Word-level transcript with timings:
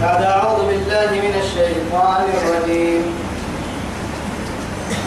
بعد 0.00 0.22
أعوذ 0.22 0.60
بالله 0.68 1.10
من 1.10 1.34
الشيطان 1.44 2.24
الرجيم. 2.36 3.02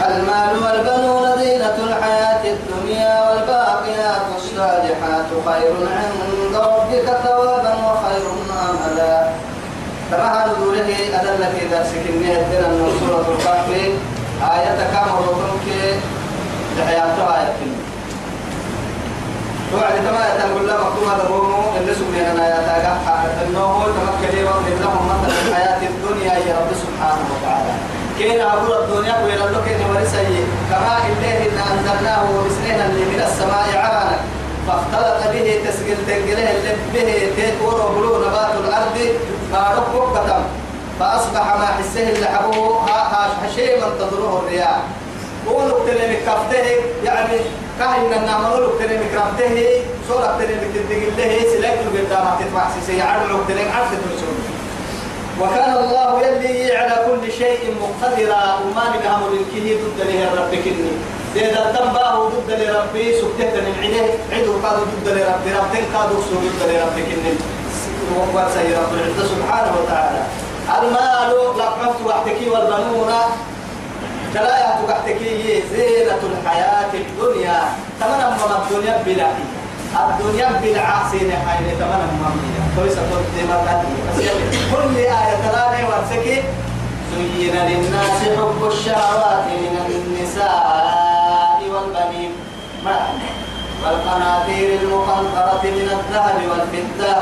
المال 0.07 0.53
والبنون 0.63 1.25
زينة 1.41 1.77
الحياة 1.87 2.43
الدنيا 2.55 3.13
والباقيات 3.29 4.25
الصالحات 4.37 5.29
خير 5.47 5.73
عند 5.97 6.55
ربك 6.55 7.07
ثوابا 7.23 7.73
وخير 7.85 8.25
أملا. 8.69 9.29
نقوله 10.11 10.89
أدل 11.19 11.41
لك 11.41 11.55
إذا 11.65 11.83
سكني 11.89 12.31
الدين 12.39 12.69
من 12.69 12.89
سورة 12.99 13.27
الكهف. 13.33 13.69
آية 14.53 14.79
كامل 14.93 15.25
وكمك 15.29 15.67
لحياته 16.77 17.23
آية 17.37 17.53
توعد 19.73 19.95
كما 20.05 20.21
يتنقل 20.29 20.67
لها 20.67 20.77
مكتوب 20.77 21.03
هذا 21.11 21.25
بومو 21.29 21.77
اللي 21.77 21.93
سبني 21.93 22.31
أنا 22.31 22.43
تاقع 22.67 23.23
إنه 23.45 23.59
هو 23.59 23.83
تمكن 23.83 24.43
لهم 24.81 25.09
مثل 25.09 25.33
الحياة 25.47 25.81
الدنيا 25.87 26.33
يا 26.33 26.55
رب 26.59 26.71
سبحانه 26.83 27.25
وتعالى. 27.33 27.73
كين 28.17 28.41
أقول 28.41 28.71
الدنيا؟ 28.83 29.15
وإلى 29.23 29.43
الله 29.45 29.61
كين 29.65 29.81
ورسي 29.89 30.45
كما 30.69 30.97
إليه 31.07 31.49
إن 31.49 31.57
أنزلناه 31.71 32.23
بسنين 32.45 32.79
اللي 32.81 33.05
من 33.05 33.21
السماء 33.27 33.65
عرانا 33.83 34.17
فاختلط 34.67 35.33
به 35.33 35.61
تسجيل 35.65 35.97
تنجله 36.07 36.51
اللي 36.51 36.73
به 36.93 37.09
تيكور 37.35 37.75
وبلو 37.85 38.17
نبات 38.17 38.53
الأرض. 38.63 38.97
ما 39.51 39.63
ركب 39.77 40.17
قدم 40.17 40.43
فأصبح 40.99 41.55
ما 41.59 41.65
حسه 41.65 42.09
اللي 42.09 42.27
حبوه. 42.27 42.89
ها 42.89 43.01
ها 43.13 43.49
شيء 43.55 43.77
من 43.77 44.39
الرياح. 44.43 44.79
ونقول 45.47 45.87
تلمي 45.87 46.15
كفته. 46.15 46.67
يعني 47.03 47.37
كاين 47.79 48.13
النعمل 48.13 48.69
تلمي 48.79 49.05
كفته 49.15 49.57
صورة 50.07 50.37
تلمي 50.39 50.67
تدقي 50.73 51.09
له 51.17 51.33
سلاك 51.53 51.79
القدام 51.85 52.25
تدفع 52.39 52.65
سيسي 52.75 53.01
عرض 53.01 53.47
تلمي 53.47 53.69
عرض 53.75 53.89
تلمي 53.91 54.43
وكان 55.41 55.73
الله 55.77 56.21
يلي 56.21 56.77
على 56.77 56.95
كل 57.07 57.31
شيء 57.31 57.75
مقتدرا 57.81 58.43
وما 58.61 58.85
نبهم 58.93 59.21
للكيه 59.33 59.75
ضد 59.81 59.99
له 60.07 60.19
الرب 60.33 60.55
كني. 60.55 60.93
إذا 61.35 61.61
تنباه 61.77 62.29
ضد 62.29 62.49
لربي 62.61 63.05
سكتة 63.21 63.61
من 63.65 63.75
عينه 63.81 64.07
عدو 64.31 64.53
قادوا 64.63 64.85
ضد 64.93 65.07
لربي 65.07 65.49
ربتين 65.57 65.85
قادوا 65.95 66.21
سوء 66.29 66.41
ضد 66.45 66.61
لربي 66.69 67.01
كني. 67.01 67.33
وسيد 68.33 68.73
رب 68.73 68.93
العزة 68.93 69.25
سبحانه 69.33 69.71
وتعالى 69.79 70.21
المال 70.77 71.31
لقمت 71.57 71.95
وحدك 72.05 72.39
والبنون 72.51 73.13
لا 74.33 74.57
يعتق 74.59 74.89
وحدكي 74.89 75.63
زينة 75.71 76.21
الحياة 76.31 76.93
الدنيا. 76.93 77.59
تمنى 77.99 78.25
ما 78.29 78.63
الدنيا 78.63 78.95
بلاقي 79.05 79.45
الدنيا 80.09 80.47
بالعاصين 80.61 81.31
حين 81.47 81.65
تمنى 81.79 82.05
ممية 82.21 82.61
كويسة 82.75 83.01
تقدم 83.01 83.49
كل 84.73 84.95
آية 84.97 85.35
تراني 85.43 85.81
ورسكي 85.87 86.37
زين 87.13 87.55
للناس 87.55 88.19
حب 88.37 88.59
الشهوات 88.67 89.45
من 89.47 89.73
النساء 89.89 91.59
والبنين. 91.73 92.31
والقناطير 93.83 94.79
المقنطرة 94.81 95.63
من 95.63 95.87
الذهب 95.97 96.37
والفضة. 96.49 97.15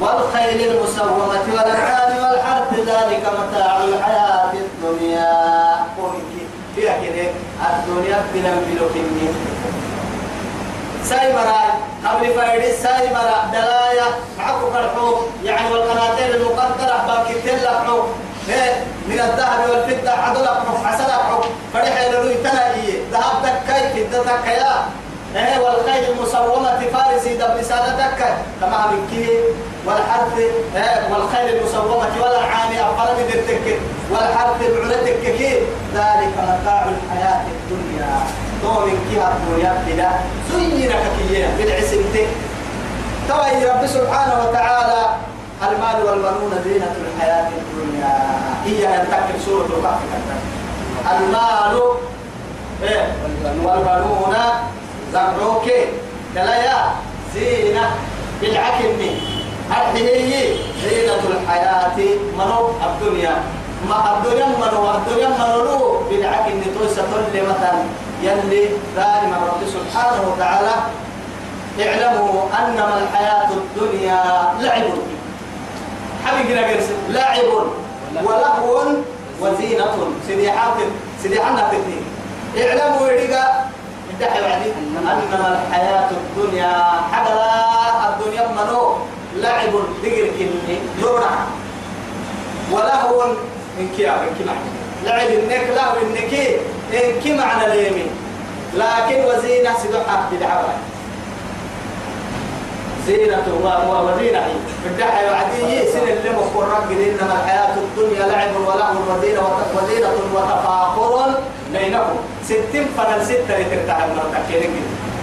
والخيل 0.00 0.60
المسومة 0.70 1.44
والأنعام 1.52 2.12
والحرث. 2.24 2.72
ذلك 2.74 3.24
متاع 3.38 3.76
الحياة 3.84 4.52
الدنيا. 4.52 5.32
فيها 6.76 6.94
كده 7.02 7.30
الدنيا 7.70 8.22
بلم 8.34 8.62
بلوكني 8.70 9.28
سايبرا 11.04 11.62
قبل 12.06 12.34
فايد 12.34 12.74
سايبرا 12.74 13.50
دلايا 13.52 14.06
معكو 14.38 14.70
كرحو 14.72 15.16
يعني 15.44 15.72
والقناطير 15.72 16.34
المقدرة 16.34 17.06
باكتين 17.06 17.58
لحو 17.64 18.02
من 19.08 19.20
الذهب 19.20 19.70
والفضة 19.70 20.10
عدل 20.10 20.48
عسل 20.84 21.12
حو 21.12 21.40
فرح 21.74 22.00
يلوي 22.00 22.34
تلاقي 22.34 22.92
ذهب 23.12 23.42
دكاي 23.42 24.04
فضة 24.06 24.22
دكايا 24.22 24.74
إيه 25.36 25.58
والخيل 25.58 26.04
المسومة 26.10 26.80
فارسي 26.92 27.36
دبل 27.36 27.64
سادتك 27.64 28.34
كما 28.60 28.86
بكيه 28.92 29.38
والحرث 29.86 30.38
إيه 30.76 31.12
والخيل 31.12 31.56
المسومة 31.56 32.08
والأنعام 32.22 32.72
أفرد 32.72 33.16
درتك 33.32 33.78
والحرث 34.10 34.60
بعلتك 34.60 35.20
كي 35.22 35.58
ذلك 35.94 36.32
متاع 36.38 36.86
الحياة 36.88 37.42
الدنيا. 37.52 38.12
دوم 38.62 38.98
كيها 39.10 39.32
الدنيا 39.36 39.72
بلا. 39.86 40.10
زينك 40.52 41.02
كينا 41.18 41.48
بالعسلتك 41.58 42.28
توي 43.28 43.64
رب 43.70 43.86
سبحانه 43.86 44.48
وتعالى 44.48 45.06
المال 45.62 46.06
والبنون 46.06 46.60
زينة 46.64 46.94
الحياة 47.06 47.48
الدنيا. 47.48 48.14
هي 48.64 48.86
أن 48.86 49.06
تكتب 49.10 49.40
سورة 49.46 49.64
الكهف. 49.64 50.00
المال 51.12 51.82
إيه 52.82 53.06
والبنون 53.64 54.36
زمروك 55.12 55.66
دلايا 56.34 56.78
زينة 57.34 57.90
بالعكن 58.40 59.00
هذه 59.70 60.06
زينة 60.84 61.22
الحياة. 61.30 61.96
منو؟ 62.38 62.70
الدنيا. 62.86 63.34
ما 63.88 64.16
الدنيا 64.16 64.46
منو؟ 64.46 64.90
الدنيا 64.90 65.28
منو؟ 65.28 65.98
بالعكن 66.10 66.62
توسة 66.78 67.02
مثلا 67.34 67.82
يلي 68.22 68.68
دائما 68.96 69.36
رب 69.36 69.62
سبحانه 69.68 70.22
وتعالى 70.32 70.74
اعلموا 71.80 72.42
أنما 72.58 72.98
الحياة 73.02 73.48
الدنيا 73.50 74.22
لعب. 74.60 74.90
حبيبي 76.24 76.54
نقرس 76.54 76.88
لعب 77.08 77.52
ولهو 78.24 78.86
وزينة. 79.40 80.12
سيدي 80.26 80.52
حاتم 80.52 80.90
سيدي 81.22 81.40
تتنين 81.70 82.04
اعلموا 82.58 83.08
يريقا 83.08 83.61
انتهى 84.12 84.42
وعدي 84.42 84.70
انما 84.78 85.58
الحياة 85.68 86.10
الدنيا 86.10 86.72
حدلا 87.12 88.08
الدنيا 88.08 88.48
منو؟ 88.48 88.96
لعب 89.36 89.72
دقر 90.02 90.26
كني 90.38 90.78
يورع 91.02 91.30
ولهو 92.72 93.22
انكي 93.80 94.10
انكي 94.10 94.44
معنى. 94.46 94.70
لعب 95.04 95.30
انك 95.30 95.64
لا 95.76 95.92
انك 96.02 96.34
انكي 96.94 97.36
معنى 97.36 97.66
اليمين. 97.66 98.10
لكن 98.74 99.24
وزينة 99.24 99.70
سدوحة 99.82 100.28
بدعوة. 100.32 100.74
زينة 103.06 103.46
وزينة. 103.88 104.46
بدعها 104.86 105.30
وعدي 105.30 105.92
سن 105.92 105.98
اللي 105.98 106.30
مخور 106.30 106.64
رب 106.64 106.90
إنما 106.90 107.42
الحياة 107.42 107.74
الدنيا 107.76 108.26
لعب 108.26 108.56
ولهو 108.56 109.16
وزينة 109.16 109.42
وزينة 109.76 110.12
وتفاخر 110.34 111.34
بينكم. 111.72 112.16
ستين 112.44 112.86
فنل 112.96 113.26
ستة 113.26 113.58
لترتاح 113.58 113.98
المرتكين 114.04 114.70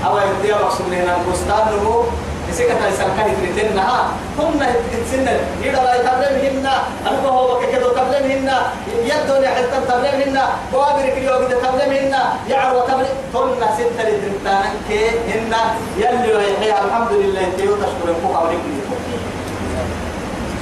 أو 0.06 0.18
يبدي 0.18 0.54
مقصود 0.54 0.94
هنا 0.94 1.18
البستان 1.18 1.66
نمو. 1.80 2.04
يسكت 2.50 2.78
يسكت 2.90 3.18
يترتنها 3.30 4.08
هم 4.40 4.60
تسنن 4.92 5.40
يدا 5.64 5.84
لا 5.84 5.96
يتبلمهن 5.96 6.68
أنا 7.08 7.30
هو 7.30 7.60
كده 7.60 7.90
تبلمهن 7.94 8.50
يدون 9.04 9.48
حتى 9.48 9.78
تبلمهن 9.88 10.40
بوابر 10.74 11.10
كيلو 11.16 11.48
كده 11.48 11.60
تبلمهن 11.60 12.16
يعرو 12.50 12.80
تبلم 12.80 13.08
كنا 13.34 13.68
ستة 13.78 14.10
لترتاح 14.10 14.66
كهن 14.90 15.54
يلي 15.98 16.54
يحيى 16.54 16.74
الحمد 16.86 17.12
لله. 17.12 17.46
تيو 17.58 17.76
تشكر 17.76 18.08
فوق 18.24 18.38
أوليك 18.42 18.60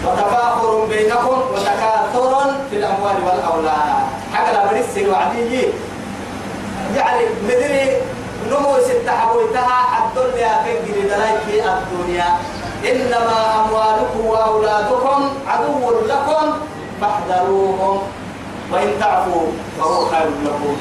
وتفاخر 0.06 0.86
بينكم 0.90 1.42
وتكاثر 1.54 2.54
في 2.70 2.76
الأموال 2.78 3.16
والأولاد. 3.26 4.04
حاجة 4.34 4.52
لا 4.54 4.72
بريس 4.72 4.98
الوعدي 4.98 5.68
يعني 6.96 7.24
مدري 7.44 8.02
نمو 8.50 8.74
حبويتها 9.08 9.80
الدنيا 10.00 10.52
كجري 10.66 11.02
دلاي 11.02 11.38
في 11.46 11.64
الدنيا. 11.64 12.30
إنما 12.92 13.38
أموالكم 13.62 14.26
وأولادكم 14.26 15.30
عدو 15.48 16.02
لكم 16.08 16.54
فاحذروهم. 17.02 18.02
وإن 18.72 18.90
تعفوا 19.00 19.48
فهو 19.80 20.06
خير 20.06 20.30
لكم. 20.46 20.78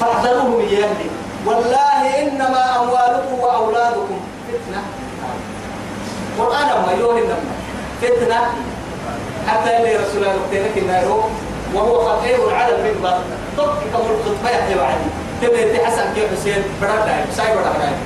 فاحذروهم 0.00 0.60
يهدي 0.60 1.10
والله 1.46 2.22
إنما 2.22 2.62
أموالكم 2.80 3.38
وأولادكم 3.40 4.20
فتنة. 4.48 4.82
قرآن 6.38 6.86
ما 6.86 6.92
يوهي 7.00 7.22
فتنة. 8.02 8.40
حتى 9.48 9.76
اللي 9.76 9.96
رسول 9.96 10.16
الله 10.16 10.32
قلت 10.32 10.76
النار 10.76 11.24
وهو 11.74 12.08
خطير 12.08 12.54
على 12.54 12.74
المنبر. 12.74 13.18
طب 13.58 13.70
كم 13.92 14.04
الخطبة 14.10 14.50
يحيى 14.50 14.76
وعدي 14.78 15.08
تبي 15.42 15.78
تحسن 15.78 16.14
كيف 16.14 16.40
حسين 16.40 16.62
برد 16.82 17.04
دايم 17.06 17.26
ساي 17.36 17.54
برد 17.54 17.78
دايم 17.80 17.98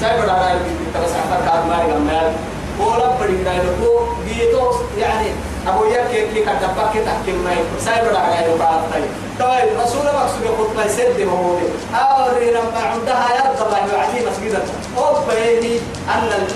ساي 0.00 0.16
برد 0.18 0.26
دايم 0.26 0.58
تبى 0.94 1.06
سافر 1.06 1.40
كار 1.46 1.64
ماري 1.68 1.92
غمال 1.92 2.32
ولا 2.80 3.08
بدي 3.20 3.44
دايم 3.44 3.66
كو 3.80 3.92
بيتو 4.24 4.72
يعني 4.98 5.28
أبو 5.68 5.84
يك 5.84 6.28
كي 6.32 6.44
كان 6.44 6.56
دبك 6.62 6.92
كي 6.92 7.00
تحكي 7.04 7.32
ماي 7.32 7.56
ساي 7.84 8.04
برد 8.04 8.14
دايم 8.14 8.58
بعد. 8.58 8.80
طيب 8.92 9.10
طيب 9.40 9.68
رسول 9.84 10.00
الله 10.00 10.12
مقصود 10.12 10.42
الخطبة 10.42 10.84
يسد 10.84 11.28
هو 11.28 11.56
أو 11.94 12.38
لما 12.40 12.80
عندها 12.92 13.26
يرضى 13.36 13.62
الله 13.66 13.94
وعدي 13.94 14.26
مسجدا. 14.26 14.62
أو 14.98 15.14
بيني 15.28 15.78
أن 16.14 16.48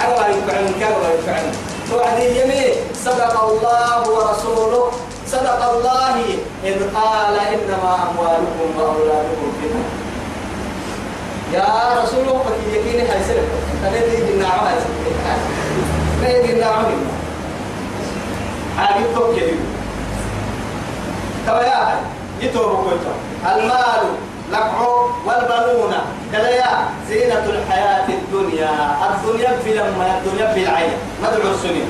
أقوى 0.00 0.36
يفعل 0.36 0.66
كذا 0.80 0.96
ويفعل 0.96 1.44
توعدي 1.90 2.40
يمين 2.40 2.74
صدق 3.04 3.44
الله 3.44 4.10
ورسوله. 4.10 4.90
صدق 5.26 5.60
الله 5.72 6.16
إذ 6.64 6.78
قال 6.94 7.34
إنما 7.54 7.92
أموالكم 8.10 8.68
وأولادكم 8.78 9.52
فتنة. 9.58 9.84
يا 11.54 12.02
رسول 12.02 12.18
الله 12.18 12.44
بكي 12.44 12.78
يكيني 12.78 13.02
هاي 13.02 13.24
سلك 13.28 13.48
تنادي 13.82 14.16
جنا 14.32 14.48
عما 14.48 14.70
تنادي 16.20 16.52
جنا 16.52 16.66
عما 16.66 16.88
هاي 18.78 19.04
توكل 19.14 19.50
تبا 21.46 21.62
يا 21.62 22.00
يتوب 22.40 22.62
كويتو 22.62 23.12
المال 23.46 24.02
لقعو 24.52 25.10
والبنون. 25.26 25.94
كليا 26.32 26.70
زينة 27.08 27.44
الحياة 27.44 28.08
الدنيا. 28.08 28.96
الدنيا 29.10 29.58
في 29.64 29.74
لما 29.74 30.18
الدنيا 30.18 30.54
في 30.54 30.62
العين. 30.62 30.92
مدعو 31.22 31.54
السنين 31.54 31.88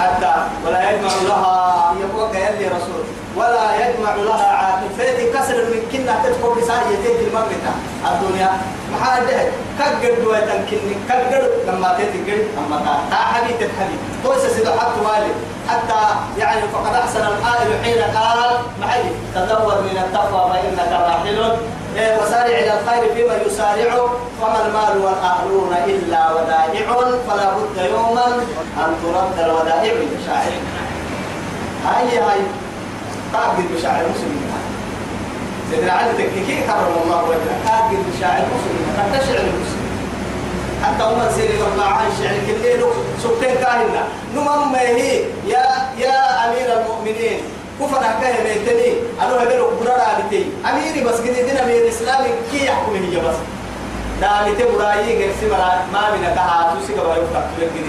حتى 0.00 0.32
ولا 0.66 0.90
يجمع 0.90 1.10
لها 1.28 1.94
يقول 2.00 2.36
يلي 2.36 2.68
رسول. 2.68 3.02
ولا 3.36 3.88
يجمع 3.88 4.14
لها 4.14 4.82
فيتي 4.98 5.30
كسر 5.32 5.54
من 5.64 5.88
كنا 5.92 6.14
تدخل 6.24 6.60
بساعة 6.60 6.84
يديك 6.90 7.20
الممتع 7.28 7.72
الدنيا 8.12 8.50
ما 8.92 9.04
حاجة 9.04 9.48
كجر 9.78 10.28
كجر 11.08 11.42
لما 11.66 11.96
تيجي 11.96 12.36
أما 12.58 12.76
تا 13.10 13.16
حبيب 13.16 13.56
تحبيب 13.56 13.98
تويس 14.24 14.42
سيدو 14.52 14.70
حتى 14.70 15.00
والي. 15.00 15.32
حتى 15.68 16.00
يعني 16.38 16.60
فقد 16.72 16.94
أحسن 16.94 17.20
القائل 17.20 17.84
حين 17.84 18.02
قال 18.16 18.50
معي 18.80 19.02
تدور 19.34 19.74
من 19.82 19.96
التقوى 20.04 20.52
فإنك 20.52 20.92
راحل. 20.92 21.56
إيه، 21.96 22.18
وسارع 22.18 22.46
إلى 22.46 22.72
الخير 22.80 23.14
فيما 23.14 23.34
يسارع 23.46 23.94
وما 24.42 24.66
المال 24.66 25.04
والأهلون 25.04 25.72
إلا 25.86 26.32
ودائع 26.32 26.86
فلا 27.28 27.50
بد 27.56 27.90
يوما 27.90 28.26
أن 28.78 28.94
ترد 29.02 29.38
الودائع 29.44 29.92
إلى 29.92 30.16
شاعر 30.26 30.52
هاي 31.86 32.18
هاي. 32.18 32.40
قاعد 33.34 33.56
بشاعر 33.76 34.04
مسلمين 34.14 34.52
سيدنا 35.70 35.92
علي 35.92 36.12
تكنيكي 36.12 36.62
كرم 36.66 36.94
الله 37.04 37.24
وجهه. 37.24 37.68
قاعد 37.68 37.90
بشاعر 37.90 38.42
مسلمين 38.54 38.96
قد 38.98 39.20
تشعر 39.20 39.40
المسلمين 39.40 39.81
حتى 40.82 41.02
هم 41.02 41.20
سيري 41.36 41.58
عايش 41.82 42.20
يعني 42.24 42.38
كل 42.46 42.84
سبتين 43.22 43.54
كاهنا 43.54 44.04
نمم 44.34 44.74
هي؟ 44.74 45.20
يا 45.46 45.64
يا 45.98 46.44
أمير 46.44 46.80
المؤمنين. 46.80 47.40
كفنا 47.80 48.14
كاه 48.20 48.42
ميتني 48.44 48.92
أنا 49.20 49.42
هبلو 49.42 49.66
برا 49.80 49.92
عادتي 49.92 50.46
أميري 50.70 51.04
بس 51.04 51.20
دين 51.20 51.56
أمير 51.56 51.76
الإسلام 51.76 52.24
كي 52.50 52.66
يحكم 52.66 52.94
هي 52.94 53.16
بس؟ 53.20 53.36
دامي 54.20 54.54
تبراي 54.54 55.18
غير 55.18 55.30
سمرا 55.40 55.70
ما 55.92 56.10
من 56.10 56.22
كها 56.34 56.74
توسي 56.74 56.92
كبا 56.92 57.16
يفتح 57.16 57.44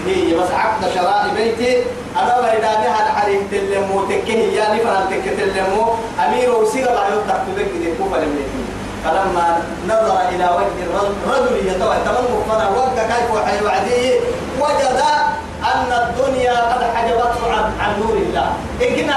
هي. 0.08 0.34
بس 0.36 0.52
عقد 0.52 0.94
شراء 0.96 1.34
بيتي. 1.36 1.84
أنا 2.18 2.42
ما 2.42 2.54
يدامي 2.54 2.88
هذا 2.88 3.12
حريم 3.18 3.48
تلمو 3.52 4.06
تكه 4.06 4.34
يعني 4.58 4.80
فران 4.80 5.06
تكه 5.10 5.36
تلمو. 5.38 5.94
أمير 6.26 6.56
وسيغا 6.56 6.92
با 6.96 7.08
يفتح 7.08 7.38
كده 7.58 7.66
كفا 8.00 8.18
لميتي 8.18 8.63
فلما 9.04 9.62
نظر 9.88 10.18
إلى 10.30 10.46
وجه 10.58 10.78
الرجل 11.26 11.68
يتوى 11.68 11.96
تمام 12.06 12.26
فنا 12.50 12.70
وقت 12.70 12.96
كيف 13.00 13.32
وحي 13.36 13.66
وعديه 13.66 14.20
وجد 14.60 15.00
أن 15.64 15.92
الدنيا 15.92 16.54
قد 16.74 16.84
حجبته 16.96 17.54
عن, 17.54 18.00
نور 18.00 18.14
الله. 18.16 18.54
إن 18.82 19.10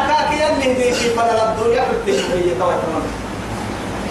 اللي 0.63 0.75
دي 0.75 0.93
في 0.93 1.11
فنا 1.11 1.53
الدنيا 1.53 1.83
في 2.05 2.11
يتوى 2.51 2.75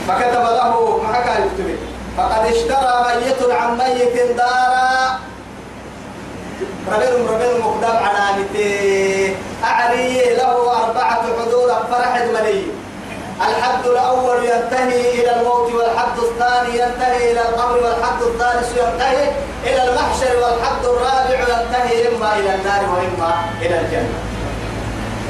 فكتب 0.07 0.41
له 0.41 1.01
ما 1.03 1.13
حكى 1.13 1.41
يكتب 1.41 1.75
فقد 2.17 2.45
اشترى 2.45 3.05
ميت 3.25 3.51
عن 3.51 3.77
ميت 3.77 4.37
دارا. 4.37 5.19
رجل 6.91 7.27
رجل 7.29 7.61
مقدم 7.61 7.95
عنانته 7.97 9.35
أعري 9.63 10.33
له 10.35 10.83
أربعة 10.85 11.21
حدود 11.39 11.69
فرح 11.91 12.25
مليء 12.33 12.67
الحد 13.41 13.85
الأول 13.85 14.45
ينتهي 14.45 15.11
إلى 15.21 15.35
الموت 15.35 15.71
والحد 15.73 16.17
الثاني 16.17 16.79
ينتهي 16.79 17.31
إلى 17.31 17.41
القبر 17.41 17.75
والحد 17.83 18.21
الثالث 18.21 18.77
ينتهي 18.77 19.31
إلى 19.63 19.89
المحشر 19.89 20.35
والحد 20.35 20.85
الرابع 20.85 21.39
ينتهي 21.39 22.15
إما 22.15 22.35
إلى 22.35 22.55
النار 22.55 22.83
وإما 22.93 23.35
إلى 23.61 23.79
الجنة. 23.79 24.19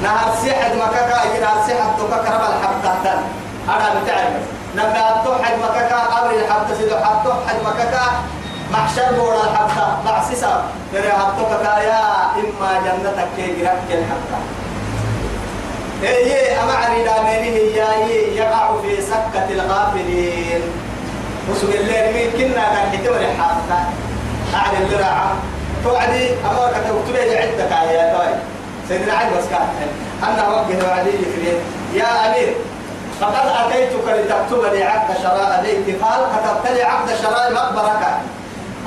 نهار 0.04 0.36
سيحد 0.42 0.76
مكاكا 0.76 1.40
نهار 1.42 1.66
سيحد 1.68 1.98
تكاكا 1.98 2.36
ربا 2.36 2.48
الحد 2.48 2.76
تحتان 2.84 3.24
أنا 3.70 4.00
بتعرف. 4.00 4.44
نبقى 4.76 5.24
توحد 5.26 5.54
مكاكا 5.64 6.00
قبر 6.00 6.30
الحد 6.30 6.74
سيدو 6.78 6.96
حد 6.96 7.24
توحد 7.24 7.56
مكاكا 7.66 8.06
محشر 8.72 9.14
بورا 9.18 9.44
الحد 9.44 10.06
معسسا 10.06 10.64
ترى 10.94 11.12
حد 11.12 11.38
يا 11.84 12.02
إما 12.36 12.82
جنتك 12.86 13.28
كي 13.38 13.62
جرك 13.62 13.90
الحد. 13.90 14.65
هي 16.04 16.60
أما 16.64 16.74
عريدا 16.74 17.22
منه 17.22 17.56
هي 17.76 18.36
يقع 18.36 18.82
في 18.82 19.02
سكة 19.02 19.50
الغافلين. 19.50 20.62
وسوق 21.52 21.70
الليل 21.70 22.14
مين 22.14 22.32
كنا 22.32 22.64
كان 22.64 22.92
حتمر 22.92 23.24
حتى 23.40 23.80
أعلى 24.56 24.78
اللي 24.78 24.96
راعى. 24.96 25.34
توعدي 25.84 26.30
أما 26.32 26.72
كتبت 26.72 27.18
لي 27.18 27.38
عدة 27.38 27.92
يا 27.92 28.14
توي 28.14 28.34
سيدنا 28.90 29.14
علي 29.14 29.30
بس 29.38 29.46
كان. 29.50 29.68
أنا 30.24 30.48
وجه 30.50 30.88
وعدي 30.88 31.10
يكريم 31.10 31.58
يا 31.94 32.28
أمير 32.28 32.54
فقد 33.22 33.48
أتيتك 33.48 34.08
لتكتب 34.08 34.74
لي 34.74 34.84
عقد 34.84 35.18
شراء 35.24 35.64
بيتي. 35.64 35.98
قال 35.98 36.20
كتبت 36.34 36.72
لي 36.72 36.84
عقد 36.84 37.10
شراء 37.22 37.54
مقبرك 37.54 38.04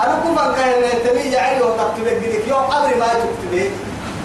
أنا 0.05 0.21
كم 0.25 0.37
كان 0.37 0.83
تبي 1.05 1.39
علي 1.39 1.63
وتكتب 1.63 2.07
لك 2.07 2.49
يوم 2.49 2.61
قبل 2.61 2.99
ما 2.99 3.07
تكتبي 3.07 3.71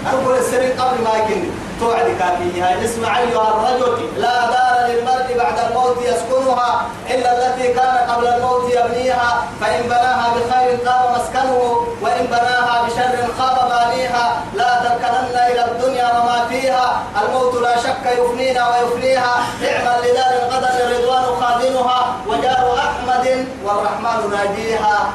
أنا 0.07 0.23
كل 0.25 0.33
السنين 0.33 0.71
قبل 0.71 1.03
ما 1.03 1.17
يكني 1.17 1.49
توعد 1.83 2.15
كافيها 2.19 2.85
اسمع 2.85 3.19
أيها 3.19 3.47
الرجل 3.51 4.07
لا 4.17 4.45
دار 4.53 4.87
للمرء 4.87 5.37
بعد 5.37 5.57
الموت 5.67 5.97
يسكنها 6.01 6.85
إلا 7.09 7.29
التي 7.37 7.67
كان 7.73 7.97
قبل 8.09 8.27
الموت 8.27 8.63
يبنيها. 8.71 9.43
فإن 9.61 9.81
بناها 9.83 10.33
بخير 10.35 10.77
طاب 10.85 11.17
مسكنه 11.17 11.85
وإن 12.01 12.25
بناها 12.25 12.75
بشر 12.85 13.13
خاب 13.37 13.69
بانيها. 13.69 14.43
لا 14.53 14.69
تركنن 14.83 15.35
إلى 15.51 15.65
الدنيا 15.71 16.07
وما 16.19 16.45
فيها. 16.49 17.03
الموت 17.21 17.55
لا 17.61 17.77
شك 17.77 18.05
يفنينا 18.17 18.69
ويفنيها. 18.69 19.33
اعمل 19.63 20.09
لدار 20.09 20.33
غدا 20.51 20.71
الرضوان 20.85 21.25
خادمها. 21.41 22.15
وجار 22.27 22.77
أحمد 22.79 23.47
والرحمن 23.65 24.31
ناجيها. 24.31 25.11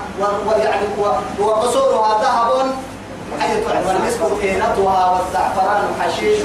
ويعني 0.47 0.87
وقصورها 1.41 2.23
ذهب 2.23 2.73
حيث 3.41 3.87
والمسك 3.87 4.21
طينتها 4.41 5.11
والزعفران 5.11 5.83
حشيش. 6.01 6.43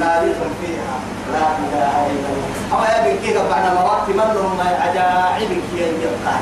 تاريخ 0.00 0.36
فيها. 0.60 0.94
لا 1.32 1.46
إله 1.58 2.06
إلا 2.10 2.28
الله. 2.32 2.78
أما 2.78 2.86
يا 2.88 3.12
بنكي 3.12 3.34
بعد 3.50 3.74
ما 3.74 3.84
وقت 3.84 4.08
من 4.08 4.16
ما 4.58 4.64
عجائبك 4.82 5.64
يا 5.76 5.86
يبقى 5.86 6.34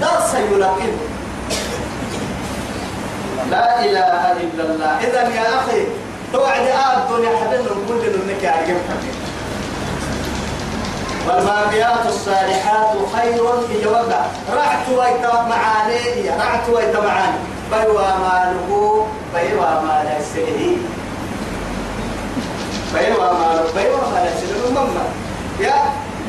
درس 0.00 0.34
يلقن 0.34 0.92
لا 3.50 3.84
إله 3.84 4.32
إلا 4.32 4.64
الله. 4.64 4.98
اذا 5.00 5.22
يا 5.22 5.58
أخي 5.58 5.84
توعد 6.32 6.66
آه 6.66 6.96
الدنيا 7.02 7.36
حبيبنا 7.36 7.68
كل 7.88 8.00
انك 8.06 8.42
يا 8.42 8.50
والباقيات 11.28 12.06
الصالحات 12.06 12.96
خير 13.16 13.44
في 13.68 13.86
وقع 13.88 14.20
رعت 14.56 14.88
ويت 14.88 15.26
معاني 15.26 16.30
رعت 16.30 16.68
ويت 17.72 17.88
معاني 17.94 17.94
بيوا 17.94 18.20
ماله 18.20 19.06
بيوا 19.34 19.80
مال 19.80 20.06
السهي 20.18 20.76
بيوا 22.94 23.32
مال 23.32 23.64
بيوا 23.74 24.00
مال 24.12 24.26
السهي 24.32 24.70
مما 24.70 25.04
يا 25.60 25.74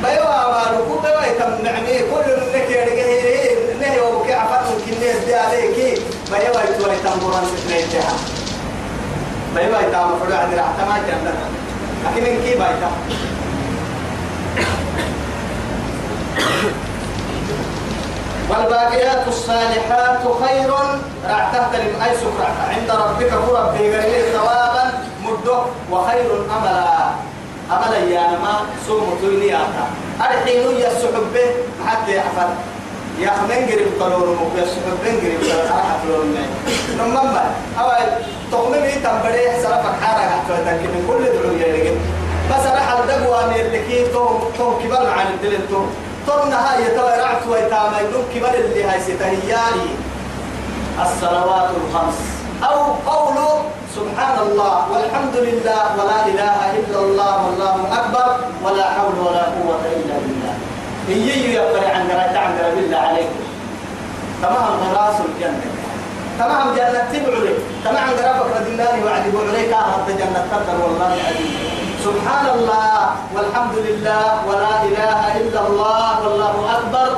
بيوا 0.04 0.52
ماله 0.54 1.02
بيوا 1.04 1.24
يتمعني 1.32 2.00
كل 2.00 2.28
منك 2.42 2.70
يرجعه 2.70 3.72
نه 3.82 4.04
وبكي 4.04 4.34
عفان 4.34 4.64
ممكن 4.72 4.94
نهدي 5.02 5.36
عليك. 5.36 6.02
بيوا 6.32 6.62
يتوي 6.70 6.96
تنبوران 7.04 7.44
سنيتها 7.68 8.14
بيوا 9.56 9.80
يتام 9.80 10.10
فلو 10.20 10.36
عند 10.38 10.54
العتمة 10.54 10.98
جنة 11.08 11.34
لكن 12.06 12.26
إن 12.26 12.42
كي 12.44 12.56
بايتا 12.56 12.92
والباقيات 18.52 19.28
الصالحات 19.28 20.24
خير. 20.44 20.72
راح 21.30 21.52
تهتلم 21.54 22.02
أي 22.06 22.16
سكرة 22.18 22.50
عند 22.70 22.92
ربك 22.92 23.30
فرب 23.30 23.74
بغير 23.74 24.26
ثوابا 24.34 24.84
مده 25.26 25.60
وخير 25.92 26.30
أملا. 26.58 27.10
أملا 27.72 27.98
يا 27.98 28.28
ما 28.44 28.54
سوم 28.88 29.18
تولياتا 29.22 29.86
الحين 30.22 30.64
يسحب 30.78 31.26
به 31.34 31.50
حتى 31.88 32.16
يحفظ. 32.18 32.50
يا 33.20 33.30
خمن 33.30 33.62
قريب 33.70 33.92
قالوا 34.00 34.36
مو 34.36 34.46
يسحب 34.58 34.86
بن 35.04 35.16
قريب 35.22 35.40
راح 35.70 35.98
تقولون 36.04 36.38
نمم 37.00 37.38
أو 37.80 37.90
تقوم 38.52 38.72
بي 38.72 38.92
تنبري 38.92 39.46
سلفك 39.64 39.96
حارة 40.02 40.24
حتى 40.30 40.54
تكلم 40.66 41.04
كل 41.08 41.24
دعوة 41.24 41.96
بس 42.52 42.66
راح 42.66 42.92
الدقوة 43.00 43.48
من 43.48 43.56
اللي 43.56 44.08
تو 44.14 44.40
تو 44.58 44.80
كبر 44.84 45.10
عن 45.10 45.26
الدليل 45.34 45.60
طرنا 46.28 46.58
هاي 46.68 46.86
تويرعت 46.86 47.48
ويتاما 47.50 48.00
يدوم 48.00 48.26
كبر 48.36 48.54
اللي 48.54 48.84
هاي 48.84 49.00
ستهياني. 49.02 49.90
الصلوات 51.02 51.70
الخمس. 51.82 52.20
أو 52.64 52.80
قول 53.12 53.38
سبحان 53.96 54.38
الله 54.48 54.92
والحمد 54.92 55.36
لله 55.36 55.84
ولا 55.98 56.20
إله 56.26 56.58
إلا 56.80 57.00
الله 57.00 57.46
والله 57.46 57.76
أكبر 58.00 58.28
ولا 58.64 58.84
حول 58.84 59.16
ولا 59.26 59.44
قوة 59.56 59.82
إلا 59.96 60.16
بالله. 60.24 60.54
هي 61.08 61.54
يقرأ 61.54 61.90
عن 61.96 62.08
قراءة 62.10 62.38
عن 62.38 62.52
بالله 62.76 62.98
عليكم 62.98 63.42
تمام 64.42 64.80
راس 64.96 65.16
الجنة. 65.30 65.72
تمام 66.40 66.76
جنة 66.76 67.04
تبعلي 67.14 67.54
تمام 67.86 68.10
قراءة 68.20 68.46
رد 68.56 68.68
الله 68.68 68.94
وعد 69.06 69.26
بعليك 69.34 69.74
أهد 69.74 70.08
جنة 70.18 70.48
تقدر 70.52 70.84
والله 70.84 71.12
عزيز 71.28 71.81
سبحان 72.02 72.46
الله 72.58 72.98
والحمد 73.36 73.76
لله 73.88 74.26
ولا 74.50 74.74
إله 74.90 75.20
إلا 75.38 75.62
الله 75.68 76.08
والله 76.24 76.56
أكبر 76.78 77.10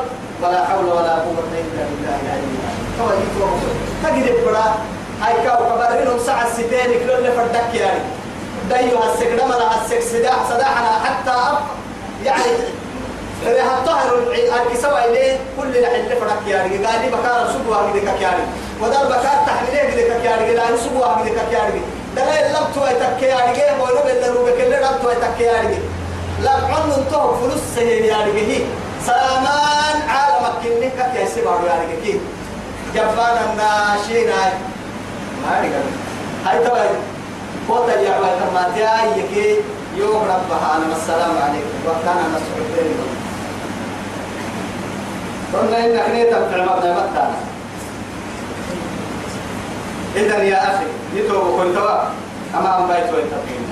ولا 0.43 0.61
حول 0.67 0.85
ولا 0.85 1.15
قوة 1.23 1.51
إلا 1.55 1.83
بالله 1.89 2.15
العلي 2.23 2.47
العظيم. 2.99 3.75
تجد 4.03 4.27
بڑا 4.45 4.67
هاي 5.23 5.33
كاو 5.43 5.59
كبرين 5.71 6.19
ساعة 6.19 6.49
ستين 6.53 6.91
كل 6.99 7.25
فردك 7.31 7.71
يعني. 7.75 8.03
دايو 8.69 8.97
هالسكرة 8.97 9.45
ملا 9.45 9.67
هالسك 9.73 9.99
سداح 9.99 10.39
صداحنا 10.49 10.91
حتى 11.05 11.31
أب 11.31 11.57
يعني 12.25 12.51
هالطهر 13.47 14.09
الكسوة 14.67 15.05
إليه 15.05 15.39
كل 15.57 15.81
لحل 15.81 16.09
فرق 16.21 16.43
يعني. 16.47 16.85
قال 16.85 17.01
لي 17.01 17.07
بكار 17.07 17.47
سبوا 17.53 17.75
هكذا 17.75 18.13
يعني. 18.21 18.43
ودار 18.81 19.05
بكار 19.05 19.37
تحمله 19.47 19.81
هكذا 19.81 20.23
يعني. 20.23 20.57
قال 20.59 20.71
لي 20.71 20.77
سبوا 20.77 21.05
هكذا 21.05 21.43
يعني. 21.51 21.81
دلائل 22.15 22.51
لم 22.53 22.65
توي 22.75 22.89
تكياري 22.93 23.53
جيه 23.53 23.77
بولو 23.79 24.01
بلرو 24.05 24.45
بكل 24.45 24.71
لم 24.71 24.95
توي 25.01 25.15
تكياري 25.15 25.79
لا 26.43 26.51
عن 26.51 27.05
تو 27.11 27.33
فلوس 27.35 27.77
يعني 27.77 28.31
هي. 28.31 28.61
سلامان 29.05 29.97
عالمك 30.09 30.53
كنك 30.63 31.15
يا 31.15 31.25
سبارو 31.25 31.65
يعني 31.65 31.95
كي. 32.03 32.19
جبان 32.95 33.37
الناشين 33.49 34.29
هاي. 34.29 34.51
ما 35.43 35.59
أدري 35.59 35.71
هاي 36.45 36.57
تبع 36.65 36.85
قوة 37.69 37.91
يا 37.91 38.13
عباد 38.13 38.39
ما 38.53 38.71
تياي 38.75 39.19
يكي. 39.19 39.61
يوم 39.97 40.21
ربها 40.23 40.77
أنا 40.77 40.95
السلام 40.95 41.37
عليكم. 41.43 41.77
وكان 41.87 42.17
مسعود 42.33 42.67
بن 42.77 43.13
قلنا 45.53 45.85
إنك 45.85 46.09
نيتم 46.09 46.49
في 46.49 46.61
عمرنا 46.61 46.93
متى 46.93 47.25
إذا 50.15 50.37
يا 50.43 50.63
أخي 50.63 50.85
يتوب 51.15 51.61
كنت 51.61 51.77
أمام 52.55 52.87
بيت 52.87 53.13
ويتقين. 53.13 53.63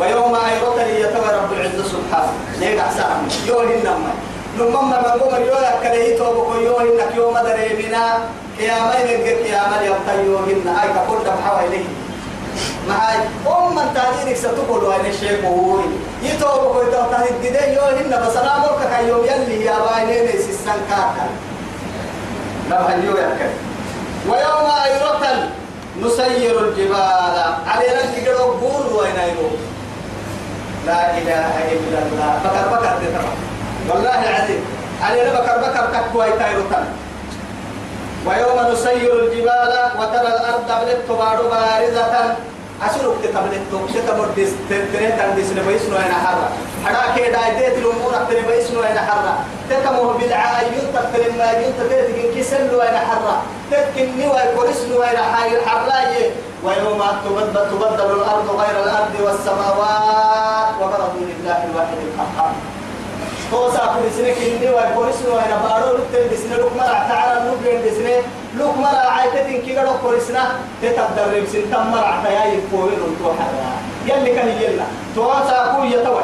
ويوم 0.00 0.36
لي 0.76 1.00
يتوى 1.00 1.28
رب 1.34 1.52
العزة 1.52 1.84
سبحانه. 1.84 2.32
ليك 2.60 2.78
أحسن. 2.78 3.04
يوهن 3.46 3.80
نما 3.84 4.12
نمم 4.58 4.90
من 4.90 5.20
قوم 5.20 5.34
يوهن 5.44 5.74
كله 5.82 5.94
يتوب 5.94 6.54
يوهن 6.62 7.00
يوم 7.16 7.38
دريمنا 7.38 8.18
قيامين 8.58 9.20
الجر 9.20 9.42
قياما 9.42 9.80
يبقى 9.82 10.24
يوهن 10.26 10.76
أي 10.82 10.88
كقول 10.88 11.24
دم 11.24 11.38
حواليه 11.46 11.84
معاي 12.88 13.16
أم 13.46 13.74
من 13.76 13.94
تهدينك 13.94 14.36
ستقول 14.36 14.84
وين 14.84 15.06
الشيء 15.06 15.46
هو 15.46 15.78
يتوب 16.22 16.76
كنت 16.76 16.94
تهديد 17.12 17.54
يوهن 17.76 18.26
بس 18.26 18.36
أنا 18.36 18.56
أمرك 18.56 18.80
كيوم 18.98 19.24
يلي 19.24 19.64
يا 19.64 19.76
باينين 19.78 20.28
سيسان 20.32 20.80
كاكا 20.90 21.26
لو 22.70 22.76
هنيو 22.76 23.16
يا 23.16 23.50
ويوم 24.28 24.70
أيرت 24.84 25.50
نسير 26.02 26.54
الجبال. 26.60 27.36
علينا 27.66 28.00
نقدر 28.10 28.38
بور 28.60 28.84
وينايرو 28.98 29.50
لا 30.86 31.18
إله 31.18 31.52
إلا 31.72 31.98
الله. 31.98 32.30
بكر 32.44 32.64
بكر 32.74 32.92
تتبع 33.00 33.32
والله 33.88 34.18
العظيم. 34.28 34.62
علينا 35.02 35.30
بكر 35.40 35.56
بكر 35.58 35.84
تكوي 35.94 36.30
تايروتان 36.38 36.86
ويوم 38.26 38.72
نسير 38.72 39.12
الجبال 39.20 39.72
وترى 39.98 40.28
الأرض 40.28 40.68
بلت 40.80 41.08
بارزة. 41.10 42.34
أشرك 42.82 43.14
تتبلت 43.22 43.62
تتبر 43.94 44.28
ديس 44.36 44.48
تريت 44.68 45.20
عن 45.20 45.34
ديس 45.36 45.50
نبيس 45.52 45.82
نوين 45.90 46.12
حرة 46.24 46.48
حدا 46.84 47.14
كيدا 47.16 47.38
ديت 47.58 47.78
الأمور 47.78 48.14
أكتر 48.14 48.40
نبيس 48.42 48.70
نوين 48.70 48.98
حرة 48.98 49.34
تتمه 49.70 50.12
بالعاء 50.18 50.64
ينتق 50.72 51.10
لما 51.16 51.52
ينتق 51.52 51.88
تتكن 51.88 52.40
كسل 52.40 52.72
نوين 52.72 52.96
حرة 53.08 53.42
تتكن 53.70 54.08
نوين 54.18 54.46
كورس 54.56 54.80
نوين 54.90 55.16
حاير 55.32 55.60
حراية 55.66 56.30
ويوم 56.64 57.02
تبدل 57.24 57.70
تبدل 57.70 58.10
الأرض 58.16 58.50
غير 58.60 58.82
الأرض 58.84 59.14
والسماوات 59.20 60.74
وبرزوا 60.80 61.26
لله 61.30 61.64
الواحد 61.70 61.96
القهار 62.06 62.52
هو 63.54 63.70
سافر 63.70 64.00
سنة 64.16 64.32
كني 64.32 64.70
ويقولس 64.70 65.16
نو 65.26 65.38
أنا 65.38 65.56
بارو 65.64 65.96
لتل 65.96 66.28
بسنة 66.32 66.56
لوك 66.56 66.72
مرة 66.76 67.06
تعالى 67.08 67.50
لوك 67.50 67.58
بين 67.64 67.80
بسنة 67.82 68.22
لوك 68.58 68.76
مرة 68.76 69.02
عايتة 69.14 69.58
كي 69.66 69.76
قالوا 69.76 69.92
كورسنا 70.02 70.44
تتدرب 70.82 71.46
سن. 71.52 71.70
تم 71.72 71.90
مرة 71.90 72.22
تيا 72.24 72.44
يفوي 72.44 72.90
نتوه 72.90 73.34
حلا 73.38 73.70
يلي 74.06 74.34
كان 74.34 74.48
يلا. 74.48 74.84
تو 75.14 75.32
سافر 75.48 75.84
يتوه 75.84 76.22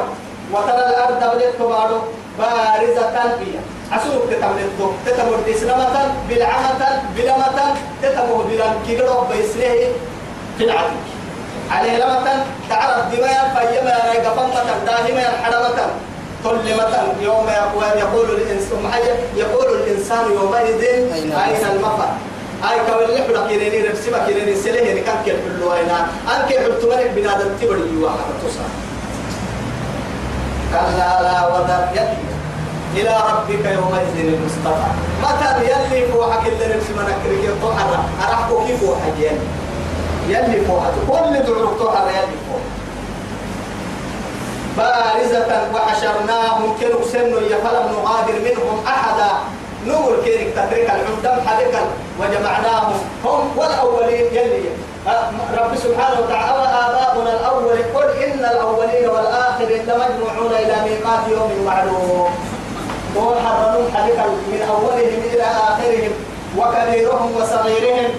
وترى 0.53 0.83
الأرض 0.89 1.35
بدت 1.35 1.55
تبارو 1.59 1.99
بارزة 2.39 3.15
فيها 3.39 3.61
أسوق 3.93 4.25
تتملك 4.31 4.69
دو 4.79 4.91
تتمر 5.05 5.39
دسنمة 5.47 5.95
بالعمة 6.29 7.01
بلمة 7.15 7.75
تتمر 8.01 8.45
بلان 8.49 8.75
كي 8.87 8.97
قالوا 8.97 9.23
بيسنة. 9.29 9.91
في 10.57 10.63
العدل 10.63 10.97
عليه 11.71 11.97
لمة 11.97 12.45
تعرف 12.69 13.15
دماء 13.15 13.39
فيما 13.55 13.93
رأي 14.05 14.17
داهمة 14.85 15.23
حرمة 15.43 15.79
كل 16.47 16.69
يوم 17.21 17.47
يقول 17.97 18.25
الإنسان 18.29 18.91
يقول 19.35 19.65
الإنسان 19.75 20.31
يومئذ 20.31 20.81
أين 21.13 21.65
المفر؟ 21.75 22.09
أي 22.63 22.77
كون 22.87 23.15
لحنا 23.15 23.47
كيريني 23.47 23.87
رسمة 23.87 24.25
كيريني 24.25 24.55
سليه 24.55 24.81
يعني 24.81 25.01
كان 25.01 25.15
كيف 25.25 25.35
اللوينا 25.47 26.07
أنك 26.27 26.57
حلت 26.57 26.85
ملك 26.85 27.11
بنادم 27.15 27.49
تبري 27.61 27.81
يوحنا 27.93 28.33
تصا. 28.43 28.67
كلا 30.71 31.21
لا 31.23 31.47
وذر 31.47 31.87
يدي 31.93 32.27
إلى 33.01 33.17
ربك 33.29 33.65
يومئذ 33.65 34.15
المستقى 34.17 34.87
متى 35.23 35.63
يلي 35.65 36.07
فوحك 36.07 36.47
اللي 36.47 36.65
رسمة 36.75 37.01
نكرك 37.03 37.43
يطحر 37.43 37.99
أرحكو 38.27 38.65
كيف 38.67 38.83
فوحك 38.83 39.13
يلي 39.19 39.39
يلي 40.29 40.65
فوحك 40.65 40.93
كل 41.07 41.39
دعوك 41.43 41.81
طحر 41.81 42.07
يلي 42.07 42.37
فوحك 42.47 42.76
بارزة 44.77 45.51
وحشرناهم 45.73 46.77
كنوا 46.79 47.03
سنوا 47.13 47.39
فلم 47.63 47.85
نغادر 47.95 48.35
منهم 48.47 48.83
أحدا. 48.87 49.31
نور 49.87 50.17
كيرك 50.23 50.53
تترك 50.55 50.89
العمدم 50.95 51.47
حدك 51.47 51.75
وجمعناهم. 52.19 52.99
هم 53.25 53.57
والأولين 53.57 54.25
يلي. 54.37 54.69
رب 55.57 55.75
سبحانه 55.75 56.19
وتعالى 56.19 56.65
آباؤنا 56.83 57.31
الأول؟ 57.39 57.77
قل 57.95 58.09
إن 58.23 58.39
الأولين 58.39 59.09
والآخرين 59.09 59.81
لمجموعون 59.89 60.51
إلى 60.51 60.75
ميقات 60.85 61.23
يوم 61.31 61.51
معلوم. 61.65 62.29
وحرموا 63.15 63.85
حدك 63.95 64.19
من 64.51 64.61
أولهم 64.69 65.21
إلى 65.33 65.43
آخرهم 65.43 66.11
وكبيرهم 66.57 67.29
وصغيرهم 67.37 68.09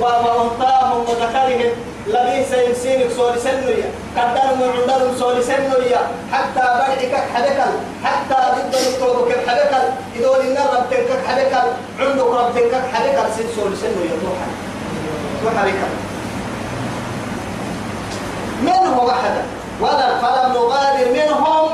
وأنثاهم 0.00 1.00
وذكرهم. 1.08 1.72
لبي 2.06 2.44
سيمسينك 2.50 3.10
سوري 3.16 3.38
سنويا 3.38 3.90
قدر 4.16 4.48
معدل 4.60 5.18
سوري 5.18 5.42
سنويا 5.42 6.00
حتى 6.32 6.60
بدعك 6.60 7.14
حبكل. 7.34 7.72
حتى 8.04 8.34
ضد 8.34 8.74
الطوبك 8.74 9.32
حبكل. 9.46 9.84
إذول 10.16 10.40
إن 10.40 10.58
ربك 10.74 11.08
حبكل. 11.26 11.68
عندك 12.00 12.26
ربك 12.26 12.74
حبكل. 12.92 13.34
سين 13.36 13.46
سوري 13.56 13.76
سنويا 13.76 14.16
توحى 14.22 14.48
توحى 15.42 15.72
منهم 18.62 19.10
أحدا. 19.10 19.44
ولا 19.80 20.18
فلم 20.18 20.52
نغادر 20.52 21.12
منهم 21.12 21.70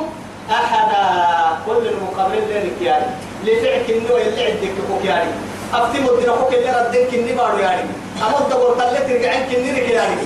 أحدا. 0.50 1.28
كل 1.66 1.86
المقرر 1.86 2.48
لك 2.50 2.82
يعني 2.82 3.06
لفعك 3.44 3.90
النوع 3.90 4.20
اللي 4.20 4.44
عندك 4.44 5.04
يعني 5.04 5.30
أفتي 5.74 6.00
مدير 6.00 6.34
أخوك 6.34 6.54
اللي 6.54 6.70
ردك 6.70 7.34
بارو 7.36 7.58
يعني 7.58 7.90
أما 8.22 8.38
الدور 8.38 8.74
تلت 8.78 9.10
رجعين 9.10 9.46
كني 9.50 9.70
رك 9.72 9.88
يعني 9.90 10.16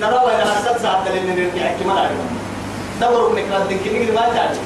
نرى 0.00 0.20
وين 0.26 0.40
هسات 0.40 0.80
ساعة 0.82 1.04
اللي 1.06 1.20
نرجع 1.20 1.72
كمان 1.80 1.98
عليه 1.98 2.16
دور 3.00 3.26
ابنك 3.30 3.44
ردك 3.52 3.76
كني 3.84 4.10
ما 4.10 4.20
تعرف. 4.34 4.58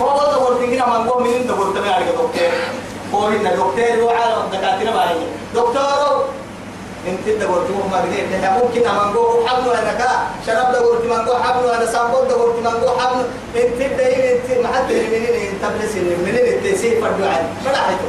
هو 0.00 0.32
دور 0.32 0.54
تنجنا 0.60 0.86
ما 0.88 0.98
نقول 0.98 1.22
منين 1.22 1.46
دور 1.46 1.72
تبي 1.76 1.90
على 1.90 2.04
دكتور؟ 2.04 2.30
هو 3.14 3.26
هنا 3.26 3.50
دكتور 3.50 4.04
وعلى 4.04 4.34
دكاترة 4.52 4.90
باهي 4.90 5.16
دكتور! 5.54 6.24
انت 7.08 7.42
دور 7.42 7.64
تمو 7.68 7.88
ما 7.90 8.04
بدي 8.04 8.20
انت 8.22 8.44
ممكن 8.62 8.88
اما 8.88 9.04
نقول 9.04 9.48
حبل 9.48 9.70
أنا 9.70 9.92
كا. 9.92 10.10
شرب 10.46 10.72
دور 10.82 10.96
تمو 10.98 11.14
نقول 11.14 11.42
حبل 11.42 11.70
أنا 11.70 11.86
سامبول 11.86 12.28
دور 12.28 12.52
تمو 12.52 12.70
نقول 12.70 13.00
حبل. 13.00 13.22
انت 13.56 13.78
دايما 13.98 14.32
انت 14.32 14.48
ما 14.62 14.68
حد 14.74 14.92
منين 14.92 15.50
انت 15.52 15.64
بلس 15.82 15.94
منين 15.96 16.36
انت 16.54 16.76
سيف 16.78 17.04
فردوعي. 17.04 17.42
ما 17.64 17.70
راحته 17.70 18.08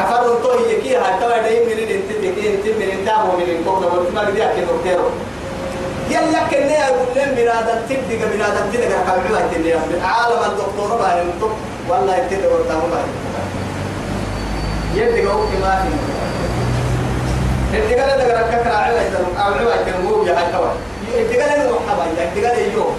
أفرد 0.00 0.42
تو 0.42 0.50
يكي 0.70 0.96
هاي 0.96 1.20
توا 1.20 1.38
دايم 1.42 1.62
من 1.68 1.78
انت 1.96 2.10
بكي 2.22 2.54
انت 2.54 2.64
من 2.66 2.88
انت 2.98 3.08
مو 3.26 3.32
من 3.36 3.46
انكم 3.50 3.80
دور 3.82 4.10
ما 4.14 4.22
بدي 4.24 4.44
اكل 4.44 4.60
دكتور 4.60 5.10
يلا 6.10 6.40
كنا 6.50 6.76
يقول 6.88 7.06
لهم 7.16 7.34
بنادم 7.34 7.78
تبدي 7.88 8.16
بنادم 8.16 8.64
تلقى 8.72 8.88
كعبوا 9.06 9.40
تني 9.52 9.72
عالم 10.04 10.42
الدكتور 10.50 10.96
باهي 10.98 11.22
أنتم 11.22 11.50
والله 11.88 12.14
انت 12.22 12.32
دور 12.34 12.60
تمو 12.68 12.86
باهي 12.92 13.10
يدي 14.94 15.26
قوك 15.26 15.48
ما 15.62 15.82
في. 15.82 15.92
انت 17.78 18.00
قال 18.00 18.18
لك 18.18 18.30
ركك 18.38 18.66
راعي 18.66 19.06
أو 19.16 19.42
عوا 19.42 19.76
تنمو 19.86 20.24
يا 20.26 20.32
هاي 20.32 20.52
توا 20.52 20.70
دقال 21.32 21.72
وحبا 21.72 22.04
دقال 22.36 22.72
يوم. 22.74 22.96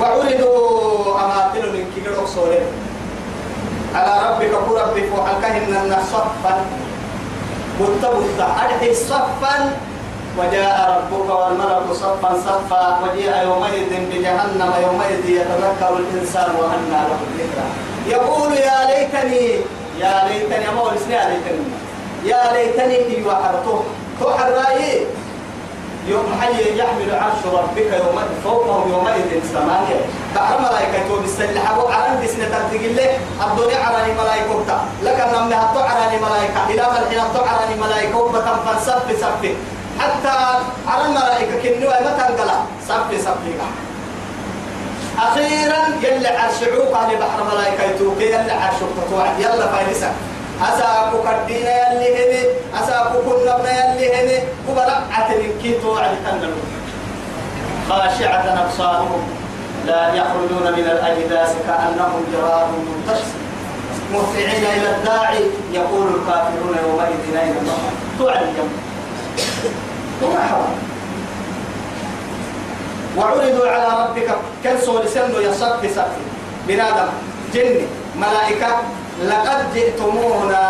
وعرضوا 0.00 1.20
أماثل 1.24 1.72
من 1.72 1.92
كبير 1.96 2.14
أقصورين 2.20 2.66
على 3.94 4.12
ربك 4.26 4.50
كرب 4.50 4.96
فوحكهن 5.10 5.76
الناس 5.82 6.04
صفا. 6.12 6.54
متبطة 7.80 8.46
أرحي 8.64 8.94
صفا. 8.94 9.56
وجاء 10.38 10.76
ربك 10.96 11.28
والملك 11.30 11.86
صفا 11.92 12.30
صفا. 12.46 12.84
وجيء 13.02 13.32
يومئذ 13.42 13.90
بجهنم. 14.10 14.72
يومئذ 14.82 15.24
يتذكر 15.30 15.92
الإنسان 15.96 16.48
وأنى 16.58 17.00
له 17.10 17.20
الذكرى. 17.28 17.68
يقول 18.06 18.52
يا 18.52 18.78
ليتني 18.90 19.46
يا 20.00 20.14
ليتني 20.28 20.66
ما 20.74 20.80
هو 20.80 20.90
يا 21.10 21.22
ليتني. 21.30 21.64
يا 22.24 22.42
ليتني 22.52 22.96
إيوا 23.16 23.34
حرطوه 23.34 23.82
تو 24.20 24.30
حرائي 24.30 25.06
يوم 26.10 26.26
حي 26.40 26.78
يحمل 26.78 27.10
عرش 27.22 27.42
ربك 27.58 27.90
يوم 28.02 28.18
فوقهم 28.44 28.90
يومئذ 28.92 29.30
ثمانية 29.54 30.00
بحر 30.36 30.60
ملائكة 30.60 31.08
تو 31.08 31.20
بالسلة 31.20 31.60
حبو 31.66 31.80
عرن 31.94 32.14
بسنة 32.22 32.46
ترتقل 32.52 32.96
له. 32.96 33.10
الدنيا 33.46 33.78
عراني 33.84 34.12
ملائكة 34.12 34.64
تا 34.68 34.78
لكن 35.02 35.26
نمنا 35.34 35.56
هتو 35.64 35.80
عراني 35.80 36.18
ملائكة 36.26 36.60
إلى 36.70 36.82
ملحنا 36.92 37.26
هتو 37.26 37.40
عراني 37.50 37.74
ملائكة 37.80 38.16
وبتنفر 38.18 38.76
سف 38.86 39.06
سف 39.20 39.42
حتى 40.00 40.34
عرن 40.88 41.10
ملائكة 41.10 41.54
كنوا 41.62 41.90
متى 42.00 42.22
انقلا 42.28 42.56
سف 42.88 43.10
سف 43.24 43.38
أخيرا 45.18 45.78
يلي 46.02 46.28
عرشعوك 46.28 46.94
على 46.94 47.16
بحر 47.16 47.38
ملائكة 47.52 47.82
يتوكي 47.84 48.24
يلي 48.24 48.52
عرشوك 48.52 48.88
تتوعد 48.96 49.40
يلا 49.40 49.66
فايدسك 49.72 50.12
أساكو 50.62 51.16
كدينا 51.24 51.92
يلي 51.92 52.08
هني 52.16 52.42
أساكو 52.82 53.18
كنا 53.26 53.94
يلي 53.94 54.14
هني 54.14 54.38
كبرا 54.68 54.96
عتنين 55.12 55.52
كي 55.62 55.72
توعد 55.82 56.10
تنلو 56.24 56.56
خاشعة 57.88 58.64
أبصارهم 58.64 59.22
لا 59.86 60.14
يخرجون 60.14 60.72
من 60.72 60.86
الأجداث 60.94 61.56
كأنهم 61.66 62.24
جراد 62.32 62.68
منتشر. 62.88 63.24
مهطعين 64.12 64.64
إلى 64.76 64.96
الداعي 64.96 65.44
يقول 65.72 66.06
الكافرون 66.06 66.76
يومئذ 66.84 67.36
أين 67.36 67.54
توعد 68.18 68.42
الجنة. 68.42 68.78
وما 70.22 70.42
حوالي 70.42 70.90
وعرضوا 73.16 73.68
على 73.68 74.02
ربك 74.02 74.28
كنسوا 74.64 75.00
لسنو 75.00 75.40
يصف 75.40 75.96
صف 75.96 76.12
بنادم 76.68 77.08
جن 77.54 77.86
ملائكة 78.16 78.66
لقد 79.20 79.74
جئتمونا 79.74 80.64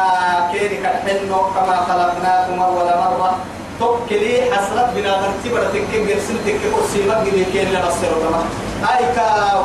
كيري 0.53 0.77
كحنو 0.77 1.41
كما 1.55 1.77
خلقناكم 1.89 2.63
أول 2.63 2.87
مرة. 2.87 3.37
توكلي 3.81 4.43
حسرت 4.53 4.89
بنادم 4.97 5.33
تبرا 5.45 5.65
تكين 5.73 6.09
قرسل 6.09 6.37
تكين 6.45 6.73
قرسيمة 6.75 7.15
قدي 7.15 7.45
كين 7.45 7.69
لبصر 7.73 8.13
كما 8.23 8.43
أي 8.93 9.05
كاو. 9.17 9.63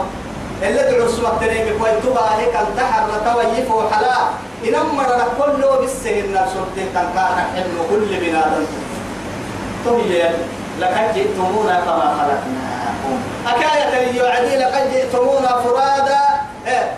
اللي 0.64 0.92
دعو 0.92 1.08
سوى 1.08 1.28
التنين 1.28 1.80
كوي 1.80 1.92
تبا 2.04 2.26
هيك 2.38 2.56
التحر 2.56 3.04
لتويف 3.12 3.72
وحلا 3.72 4.18
إنما 4.68 5.04
رنا 5.04 5.28
كله 5.40 5.80
بالسهل 5.80 6.34
نفسه 6.34 6.66
تنكان 6.76 7.38
حنو 7.56 7.82
كل 7.90 8.06
بنادم 8.22 8.66
تهي. 9.86 10.30
لقد 10.80 11.14
جئتمونا 11.16 11.80
كما 11.86 12.08
خلقناكم. 12.18 13.16
أكاية 13.48 14.22
يعدي 14.22 14.56
لقد 14.58 14.92
جئتمونا 14.94 15.48
فرادا 15.64 16.22
إيه. 16.68 16.92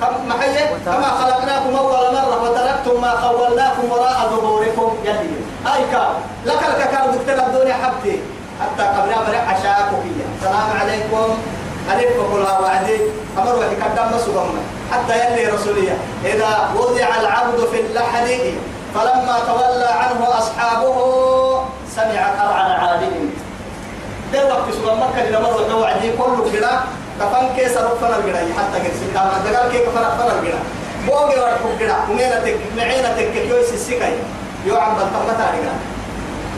كم 0.00 0.28
محيي 0.28 0.66
كما 0.86 1.08
خلقناكم 1.20 1.76
أول 1.76 2.14
مرة 2.14 2.42
وتركتم 2.42 3.00
ما 3.00 3.10
خولناكم 3.10 3.84
وراء 3.90 4.18
ظهوركم. 4.30 4.96
يلي 5.04 5.30
أي 5.74 5.82
كار 5.92 6.14
لك 6.46 6.60
الككار 6.68 7.10
دكتور 7.10 7.46
الدنيا 7.46 7.74
حبتي 7.74 8.20
حتى 8.60 8.82
قبل 8.82 9.12
أمر 9.12 9.34
عشاءكم 9.48 9.96
فيها. 10.02 10.26
السلام 10.38 10.68
عليكم. 10.80 11.38
ألف 11.90 12.32
كلها 12.32 12.58
وعدي. 12.58 12.98
أمر 13.38 13.58
وحي 13.58 13.76
قدام 13.76 14.08
مسوهم 14.14 14.58
حتى 14.92 15.14
يلي 15.18 15.46
رسولية 15.46 15.96
إذا 16.24 16.70
وضع 16.76 17.08
العبد 17.20 17.58
في 17.72 17.80
اللحد 17.80 18.28
فلما 18.94 19.36
تولى 19.46 19.88
عنه 20.00 20.38
أصحابه 20.38 20.96
سمع 21.96 22.22
قرعا 22.38 22.62
عالم 22.62 23.30
ده 24.32 24.46
وقت 24.46 24.66
سوى 24.82 24.94
مكة 24.94 25.30
لما 25.30 25.50
مرة 25.50 25.74
وعدي 25.80 26.12
كله 26.12 26.50
كده. 26.52 26.70
كفن 27.20 27.44
كيس 27.56 27.76
رفنا 27.76 28.16
الجرا 28.16 28.40
حتى 28.58 28.80
كيس 28.84 28.98
كما 29.14 29.32
دقال 29.44 29.72
كي 29.72 29.78
كفن 29.78 30.00
رفنا 30.00 30.32
الجرا 30.38 30.60
بوغي 31.06 31.40
ورقو 31.40 31.68
جرا 31.80 31.96
ومينا 32.10 32.40
تك 32.44 32.56
معينا 32.76 33.08
تك 33.16 33.32
كيوس 33.32 33.72
السكاي. 33.72 34.12
يو 34.66 34.76
عم 34.76 34.94
بلتمتا 34.94 35.46
رجا 35.52 35.74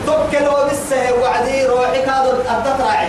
توكلوا 0.05 0.67
بسه 0.67 1.13
وعدي 1.21 1.65
روحي 1.65 2.01
كادو 2.01 2.31
أدت 2.31 2.81
راعي. 2.81 3.07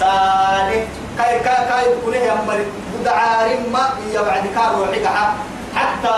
سالي. 0.00 0.84
كاي 1.18 1.38
كاي 1.40 1.64
كاي 1.68 1.84
كله 2.04 2.16
يمبر 2.16 2.64
دعارم 3.04 3.62
ما 3.72 3.84
يا 4.14 4.20
وعدي 4.20 4.48
كار 4.48 4.74
روحي 4.78 5.00
حتى 5.76 6.14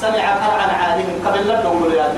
سمع 0.00 0.24
قرعا 0.42 0.68
عالم. 0.82 1.08
قبل 1.26 1.48
لا 1.48 1.62
نقول 1.62 1.94
يا 1.94 2.14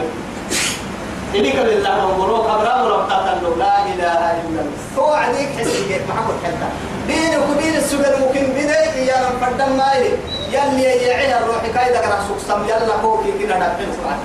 إليك 1.36 1.56
بالله 1.56 1.96
نقولوا 1.96 2.38
أبرام 2.54 2.86
ربطة 2.86 3.16
لا 3.58 3.76
إله 3.92 4.22
إلا 4.42 4.60
الله. 4.60 4.78
هو 4.98 5.12
عليك 5.12 5.48
حسيك 5.58 6.02
محمد 6.08 6.34
حتى 6.44 6.68
بينك 7.08 7.40
وبين 7.50 7.74
السجن 7.76 8.12
ممكن 8.20 8.44
بداية 8.56 8.96
يا 9.08 9.16
من 9.28 9.36
قدم 9.44 9.76
ماي 9.76 10.02
يلي 10.52 10.82
يعيها 10.82 11.38
الروح 11.40 11.62
كايدا 11.74 12.00
كنا 12.00 12.18
سوكسم 12.28 12.64
يلا 12.64 12.96
كوكي 13.02 13.32
كنا 13.38 13.56
نبين 13.56 13.88
سبحان 13.96 14.18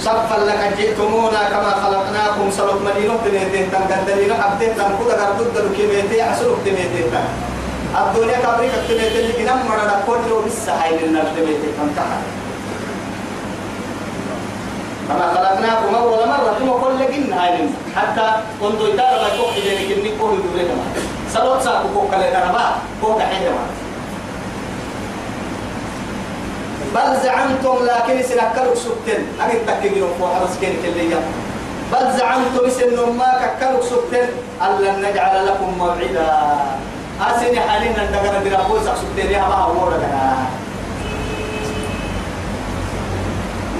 صفا 0.00 0.38
لك 0.44 0.62
جئتمونا 0.78 1.42
كما 1.52 1.70
خلقناكم 1.82 2.50
سلوك 2.50 2.80
مدينة 2.86 3.16
تنيتين 3.24 3.70
تنقدرين 3.72 4.32
حبتين 4.42 4.76
تنقود 4.76 5.10
قردود 5.20 5.54
دلو 5.54 5.68
كميتين 5.78 6.24
عسلوك 6.28 6.58
تنيتين 6.64 7.08
الدنيا 8.00 8.38
كبريك 8.44 8.72
تنيتين 8.88 9.24
لكنا 9.28 9.54
مرنا 9.54 9.96
كله 10.06 10.36
بس 10.46 10.68
هاي 10.68 10.92
لنا 11.06 11.24
تنيتين 11.36 11.72
تنتحر 11.78 12.43
كما 15.08 15.34
خلقناكم 15.34 15.94
أول 15.94 16.28
مرة 16.28 16.56
ثم 16.58 16.70
كل 16.70 17.12
جن 17.12 17.32
هاي 17.32 17.58
حتى 17.96 18.26
كنت 18.60 18.80
يتارى 18.80 19.16
ما 19.22 19.28
يكون 19.34 19.52
إذا 19.56 19.94
كني 19.94 20.10
كوه 20.18 20.32
يدوري 20.32 20.64
كمان 20.68 20.90
سلوت 21.32 21.62
ساكو 21.62 21.88
كوه 21.94 22.10
كله 22.10 22.30
كربا 22.30 22.64
كوه 23.02 23.18
كحيل 23.18 23.50
ما. 23.50 23.66
بل 26.94 27.20
زعمتم 27.24 27.76
لكن 27.84 28.22
سنكلوا 28.22 28.74
سبتين 28.74 29.26
أجد 29.40 29.66
تكيرون 29.66 30.10
فوق 30.20 30.42
بس 30.42 30.58
كين 30.60 30.76
كليا 30.82 31.20
بل 31.92 32.18
زعمتم 32.18 32.64
إن 32.84 33.16
ما 33.16 33.30
ككلوا 33.42 33.82
سبتين 33.82 34.28
ألا 34.62 35.10
نجعل 35.10 35.46
لكم 35.46 35.78
موعدا. 35.78 36.32
أسني 37.20 37.60
حاليا 37.60 37.90
ندقنا 37.90 38.38
برابوس 38.44 38.82
سبتين 38.82 39.30
يا 39.32 39.38
ما 39.38 39.54
هو 39.54 39.86
ولا 39.86 39.96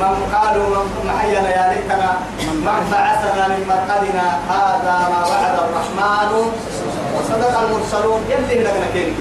من 0.01 0.35
قالوا 0.35 0.69
من 1.05 1.11
حينا 1.19 1.49
يا 1.57 1.65
ليتنا 1.73 2.11
من 2.39 2.57
بعثنا 2.93 3.49
من 3.49 3.61
مرقدنا 3.69 4.27
هذا 4.51 4.97
ما 5.11 5.21
وعد 5.31 5.57
الرحمن. 5.65 6.31
وصدق 7.15 7.59
المرسلون 7.61 8.21
يلي 8.31 8.61
لنا 8.61 8.87
كيرك 8.93 9.15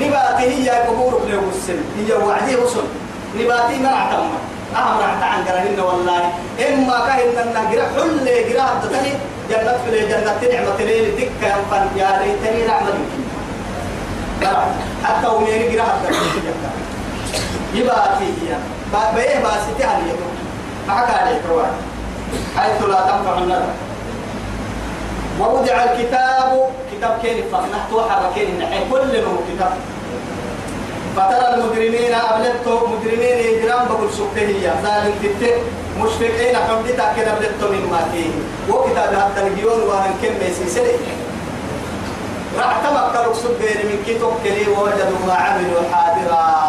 نباتي 0.00 0.46
هي 0.54 0.70
قبورك 0.70 1.22
له 1.28 1.42
السن 1.54 1.80
هي 1.98 2.12
وعدي 2.12 2.56
وصل 2.56 2.84
نباتي 3.38 3.76
ما 3.78 3.88
اعتم 3.88 4.26
أهم 4.76 4.98
رعت 5.00 5.22
عن 5.22 5.44
قرهن 5.44 5.80
والله. 5.80 6.22
إما 6.68 6.96
كهن 7.06 7.36
النهجر 7.48 7.80
حل 7.94 8.26
جراه 8.52 8.72
تتني 8.82 9.12
جنة 9.50 9.76
في 9.84 10.06
جنة 10.08 10.40
نعمة 10.52 10.78
ليل 10.78 11.16
تك 11.16 11.30
يا 11.96 12.08
ليتني 12.20 12.66
نعمة 12.66 12.94
حتى 15.04 15.26
ومين 15.26 15.72
جراه 15.72 15.98
يباتي 17.74 18.24
هي. 18.24 18.77
بيه 18.92 19.38
باسيتي 19.42 19.84
عليه 19.84 20.12
معك 20.88 21.10
عليه 21.10 21.40
روان 21.50 21.72
حيث 22.56 22.82
لا 22.82 23.00
تنفع 23.00 23.38
النذر 23.38 23.72
ووضع 25.40 25.84
الكتاب 25.84 26.70
كتاب 26.92 27.18
كين 27.22 27.44
فنحت 27.52 27.92
وحر 27.92 28.22
كين 28.34 28.58
نحي 28.58 28.78
كل 28.90 29.06
من 29.06 29.38
كتاب 29.48 29.72
فترى 31.16 31.54
المجرمين 31.54 32.14
أبلتو 32.14 32.86
مجرمين 32.86 33.38
إجرام 33.58 33.88
بقول 33.88 34.08
سكتهية 34.12 34.74
ظالم 34.82 35.14
تتك 35.22 35.54
مشفقين 36.00 36.56
حمدتا 36.56 37.12
كده 37.16 37.32
أبلتو 37.32 37.66
مما 37.72 38.00
فيه 38.12 38.30
وكتاب 38.72 39.14
هذا 39.14 39.46
الجيون 39.46 39.80
وأنا 39.82 40.10
كم 40.22 40.34
بيسيسلي 40.40 40.92
راح 42.58 42.76
تمكروا 42.84 43.34
سبير 43.34 43.78
من 43.84 44.02
كتب 44.06 44.32
كلي 44.44 44.68
ووجدوا 44.72 45.26
ما 45.26 45.34
عملوا 45.34 45.82
حاضرا 45.92 46.68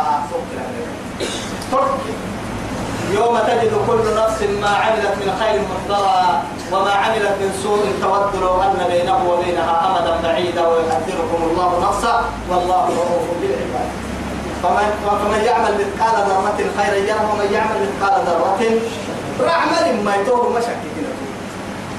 يوم 3.11 3.39
تجد 3.39 3.73
كل 3.87 4.15
نفس 4.21 4.39
ما 4.61 4.69
عملت 4.69 5.15
من 5.21 5.29
خير 5.39 5.61
محضرا 5.69 6.43
وما 6.71 6.91
عملت 6.91 7.35
من 7.41 7.59
سوء 7.63 7.83
تود 8.01 8.41
لو 8.41 8.61
أن 8.61 8.85
بينه 8.91 9.29
وبينها 9.29 9.75
أمدا 9.87 10.21
بعيدا 10.23 10.67
ويحذركم 10.67 11.41
الله 11.51 11.89
نفسا 11.89 12.25
والله 12.49 12.85
رؤوف 12.85 13.25
بالعباد. 13.41 13.89
فمن, 14.63 14.87
فمن 15.21 15.41
يعمل 15.45 15.71
مثقال 15.81 16.15
ذرة 16.29 16.59
خيرا 16.77 16.95
يره 16.95 17.33
ومن 17.33 17.53
يعمل 17.53 17.77
مثقال 17.85 18.21
ذرة 18.25 18.61
رعمل 19.41 20.03
ما 20.03 20.15
يتوه 20.15 20.49
مشاكل 20.49 20.89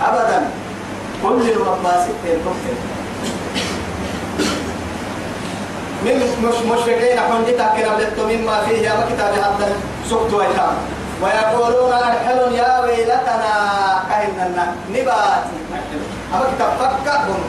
أبدا. 0.02 0.50
كل 1.22 1.50
المباسط 1.50 2.14
تنتظر 2.24 2.76
من 6.04 6.16
مش 6.44 6.58
مشفقين 6.72 7.18
حنجتك 7.20 7.66
كنا 7.76 7.94
بلدت 7.96 8.20
مما 8.20 8.60
فيه 8.68 8.78
يا 8.88 8.94
كتاب 9.10 9.32
هذا 9.34 9.76
سكت 10.10 10.32
ويتام. 10.34 10.74
ويقولون 11.22 11.92
الحل 11.92 12.54
يا 12.54 12.80
ويلتنا 12.80 13.54
كهننا 14.08 14.64
نبات 14.90 15.44
أما 16.34 16.44
كتاب 16.56 16.70
فكهم 16.80 17.40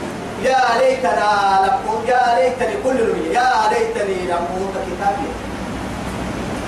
يا 0.44 0.60
ليتنا 0.80 1.30
نقول 1.66 2.10
يا 2.10 2.24
ليتني 2.38 2.76
كل 2.84 2.98
رمي 3.10 3.34
يا 3.34 3.50
ليتني 3.72 4.18
نقول 4.32 4.68
كتابي. 4.88 5.30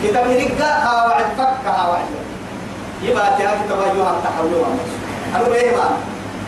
كتاب 0.04 0.26
رقا 0.32 1.06
وعد 1.08 1.26
فكها 1.38 1.88
وعد. 1.90 2.10
يبقى 3.04 3.26
يا 3.44 3.52
كتاب 3.66 3.80
أيها 3.82 4.12
التحولوا 4.18 4.66
أنا 5.36 5.50
بيه 5.50 5.72
ما 5.78 5.88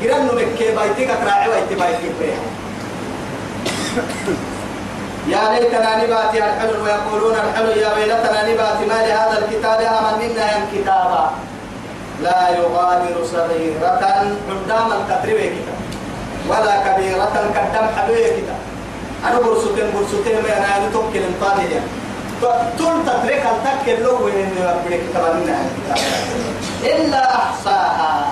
إرنو 0.03 0.31
مكي 0.33 0.71
بايتك 0.75 1.09
تراعي 1.23 1.49
بايتي 1.49 1.75
بايتك 1.75 2.11
بيه 2.19 2.37
يا 5.27 5.41
ليتنا 5.53 6.03
نبات 6.03 6.33
يا 6.33 6.45
الحلو 6.45 6.83
ويقولون 6.83 7.33
الحلو 7.33 7.71
يا 7.81 7.93
ويلتنا 7.93 8.39
نبات 8.49 8.79
ما 8.89 8.99
لهذا 9.07 9.35
الكتاب 9.41 9.79
أمن 9.81 10.15
منا 10.21 10.45
ين 10.57 10.63
كتابا 10.73 11.31
لا 12.21 12.49
يغادر 12.49 13.15
صغيرة 13.31 13.87
قدام 14.49 14.87
الكتر 14.97 15.29
كتاب. 15.55 15.77
ولا 16.49 16.73
كبيرة 16.85 17.23
قدام 17.57 17.85
حبيه 17.97 18.27
كتاب. 18.27 18.59
أنا 19.25 19.39
برسوتين 19.39 19.87
برسوتين 19.93 20.35
ما 20.43 20.57
أنا 20.57 20.89
توكل 20.93 21.19
الطالية 21.19 21.81
تل 22.41 22.95
تترك 23.05 23.43
التكل 23.53 24.03
لو 24.03 24.25
وين 24.25 24.49
كتاب. 24.89 25.35
منا 25.35 25.57
إلا 26.83 27.35
أحصاها. 27.35 28.27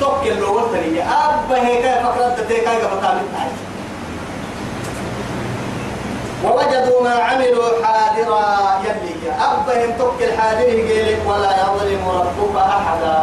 توكل 0.00 0.36
لو 0.40 0.56
وتري 0.56 1.02
أبا 1.02 1.66
هيك 1.66 1.84
فكرت 1.84 2.48
تيكا 2.48 2.70
قبل 2.70 3.20
ووجدوا 6.44 7.02
ما 7.02 7.14
عملوا 7.14 7.84
حاضرا. 7.84 8.44
يلي 8.84 9.32
أبهم 9.32 9.90
تك 9.98 10.18
الحاضر 10.28 10.70
قيلك 10.88 11.20
ولا 11.26 11.50
يظلم 11.62 12.02
ربك 12.08 12.56
أحدا. 12.56 13.18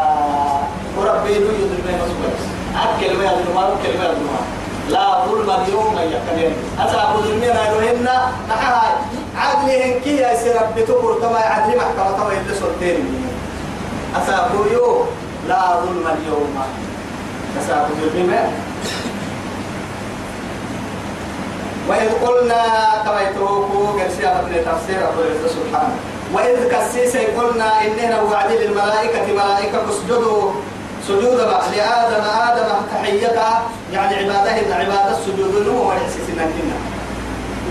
وربي 0.98 1.34
لو 1.40 1.52
يظلم 1.62 1.88
مسؤول 2.02 2.34
أكل 2.76 3.18
ما 3.18 3.24
يظلم 3.24 3.58
أكل 3.58 3.98
ما 3.98 4.06
يظلم. 4.06 4.38
لا 4.90 5.26
ظلم 5.26 5.50
اليوم 5.50 5.98
يكلم 5.98 6.54
أصحاب 6.80 7.16
الظلمين 7.16 7.56
أيهن 7.58 8.08
نحاي 8.50 8.92
عدلهن 9.38 10.00
كي 10.04 10.18
يا 10.18 10.36
سي 10.36 10.52
ربي 10.52 10.82
تقول 10.84 11.22
كما 11.22 11.40
عدل 11.40 11.78
محكمة 11.78 12.18
كما 12.18 12.34
يلي 12.34 12.56
سلطين 12.60 13.26
أصحاب 14.16 14.52
يوم 14.72 15.06
لا 15.48 15.62
ظلم 15.82 16.08
اليوم. 16.08 16.56
أصحاب 17.60 17.88
الظلمين 17.92 18.48
وإذ 21.90 22.10
قلنا 22.28 22.64
كما 23.06 23.22
يتوقوا 23.22 23.88
قد 24.02 24.10
سيابة 24.18 24.48
تفسير 24.72 25.10
أبو 25.10 25.22
العزة 25.22 25.48
سبحانه 25.48 25.96
وإذ 26.34 26.58
كسيس 26.72 27.18
قلنا 27.18 27.82
إننا 27.82 28.22
وعد 28.22 28.52
للملائكة 28.52 29.34
ملائكة 29.34 29.90
اسجدوا 29.90 30.52
سجود 31.08 31.40
لآدم 31.76 32.24
آدم 32.48 32.70
تحية 32.94 33.62
يعني 33.94 34.16
عباده 34.16 34.76
عبادة 34.76 35.18
السجود 35.18 35.56
له 35.66 35.72
ونحسسنا 35.72 36.44
كنا 36.44 36.78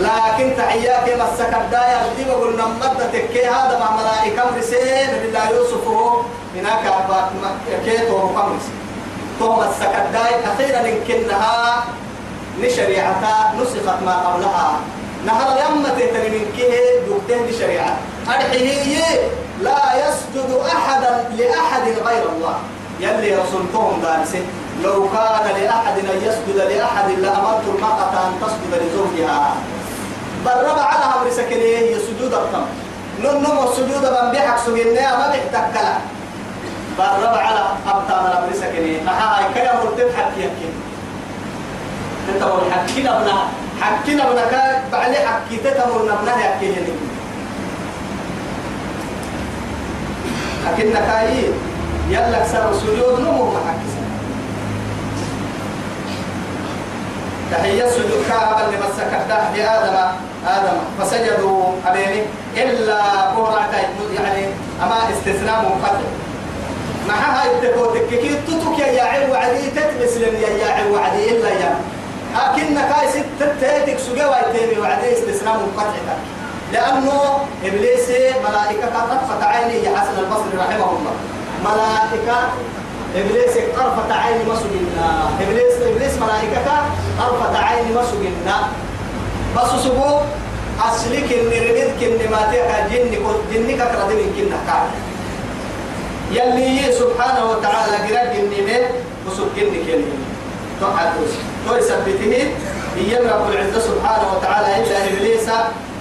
لكن 0.00 0.56
تحياك 0.56 1.08
مسك 1.20 1.54
الداية 1.54 2.12
دي 2.16 2.24
بقول 2.24 2.52
نمد 2.56 3.10
تكي 3.12 3.46
هذا 3.46 3.78
مع 3.78 3.96
ملائكة 3.96 4.42
مرسين. 4.50 5.10
بالله 5.22 5.50
يوسف 5.50 5.88
هناك 6.56 6.84
كيتو 7.84 8.16
قمرس. 8.16 8.66
تو 9.40 9.56
مسك 9.56 9.94
الداية 10.06 10.54
أخيرا 10.54 10.80
إن 10.80 10.98
كنها 11.08 11.84
لشريعتها 12.60 13.54
نسخت 13.60 14.02
ما 14.06 14.14
قبلها. 14.16 14.80
نهر 15.26 15.56
تهتني 15.98 16.28
من 16.28 16.52
كيه 16.56 17.06
دوكتين 17.08 17.46
لشريعة. 17.46 17.96
أرحيه 18.28 19.04
لا 19.62 19.80
يسجد 19.94 20.50
أحدا 20.76 21.24
لأحد 21.38 21.82
غير 22.06 22.24
الله. 22.36 22.56
يلي 23.00 23.34
رسولتهم 23.34 24.00
دارسه 24.02 24.42
لو 24.82 25.08
كان 25.08 25.62
لأحد 25.62 25.98
أن 25.98 26.18
يسجد 26.22 26.56
لأحد 26.56 27.10
لأمرت 27.10 27.62
المرأة 27.74 28.14
أن 28.26 28.32
تسجد 28.40 28.82
لزوجها. 28.82 29.54
برب 30.44 30.78
على 30.78 31.04
أمر 31.14 31.30
سكنيه 31.30 31.98
سجود 31.98 32.34
التم 32.34 32.66
ننم 33.20 33.68
السجود 33.68 34.04
من 34.04 34.30
بيحك 34.30 34.58
سجنها 34.66 35.16
ما 35.16 35.32
بيحتكلا. 35.32 35.94
برب 36.98 37.34
على 37.38 37.66
أبطال 37.86 38.32
أمر 38.32 38.48
سكنيه 38.54 39.00
أها 39.08 39.48
كيا 39.54 39.72
مرتب 39.84 40.08
حكي 40.16 40.50
تتمر 42.28 42.62
حكينا 42.70 43.18
ابنا 43.20 43.34
حكينا 43.80 44.30
ابنا 44.30 44.44
كا 44.50 44.82
بعلي 44.92 45.16
حكي 45.16 45.56
تتمر 45.56 46.02
نبنا 46.02 46.32
يحكي 46.40 46.66
هني 46.66 46.92
حكينا 50.66 51.00
كاي 51.00 51.44
يلا 52.10 52.38
كسر 52.44 52.72
سجود 52.80 53.20
نمو 53.20 53.44
ما 53.44 53.58
حكي 53.68 53.94
تحية 57.52 57.88
سجود 57.90 58.24
كعب 58.28 58.56
اللي 58.66 58.76
مسك 58.78 59.12
الدح 59.22 59.50
لآدم 59.56 59.96
آدم. 60.46 60.76
فسجدوا 61.00 61.64
عليه 61.86 62.22
إلا 62.56 63.00
كورا 63.36 63.60
يعني 64.14 64.46
أما 64.82 64.96
استثناء 65.12 65.60
منقطع. 65.62 65.98
معها 67.08 67.44
التكوتك 67.50 68.08
كي 68.08 68.34
تتوك 68.46 68.78
يا 68.78 69.02
عيب 69.02 69.30
وعدي 69.30 69.70
تتبس 69.70 70.16
لن 70.16 70.34
يا 70.60 70.66
عيب 70.72 70.90
وعدي 70.90 71.30
إلا 71.30 71.48
يا 71.48 71.74
لكن 72.34 72.74
كاي 72.74 73.08
ست 73.08 73.40
تيتك 73.60 73.98
سجوا 73.98 74.26
وعدي 74.26 74.78
وعدي 74.80 75.12
استثناء 75.12 75.54
منقطع 75.56 76.16
لأنه 76.72 77.38
إبليس 77.64 78.08
ملائكة 78.48 78.86
طرفة 79.10 79.44
عيني 79.46 79.84
يا 79.84 79.98
حسن 79.98 80.18
البصري 80.18 80.58
رحمه 80.58 80.90
الله. 80.90 81.14
ملائكة 81.64 82.38
إبليس 83.16 83.54
طرفة 83.76 84.14
عين 84.14 84.48
ما 84.48 84.54
سجنا 84.54 85.08
إبليس 85.40 85.74
إبليس 85.86 86.12
ملائكة 86.18 86.66
طرفة 87.18 87.58
عين 87.58 87.94
ما 87.94 88.02
سجنا 88.10 88.56
بس 89.56 89.82
سبو 89.84 90.18
أصلك 90.80 91.32
إن 91.32 91.46
رميت 91.46 91.90
كن 92.00 92.30
ما 92.30 92.40
تيها 92.50 92.88
جن 92.90 93.10
جنك 93.52 93.78
كردين 93.78 94.32
كنا 94.36 94.58
كار 94.66 94.86
يلي 96.32 96.92
سبحانه 96.92 97.50
وتعالى 97.50 97.96
قرأ 97.96 98.24
جنين 98.34 98.82
وسجن 99.26 99.70
كنين 99.86 100.04
تحدث 100.80 101.32
تو 101.68 101.76
يثبته 101.76 102.52
هي 102.96 103.16
رب 103.16 103.50
العزة 103.50 103.80
سبحانه 103.80 104.26
وتعالى 104.36 104.68
إلا 104.82 104.96
إبليس 105.08 105.48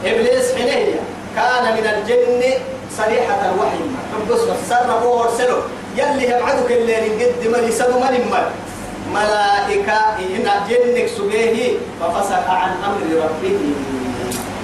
إبليس 0.06 0.54
حينية 0.56 1.00
كان 1.36 1.64
من 1.74 1.86
الجن 1.88 2.42
صريحة 2.98 3.42
الوحي. 3.50 3.84
حبس 4.14 4.42
سر 4.70 5.08
ورسله 5.08 5.58
يلي 5.98 6.26
يبعدك 6.26 6.72
اللي 6.72 6.96
نقد 6.96 7.48
ملي 7.48 7.72
سدو 7.72 8.00
ملي 8.00 8.18
مل 8.32 8.48
ملائكة 9.14 10.00
إن 10.20 10.46
جنك 10.70 11.08
سجيه 11.18 11.78
ففسق 12.02 12.50
عن 12.50 12.72
أمر 12.86 13.02
ربه. 13.24 13.60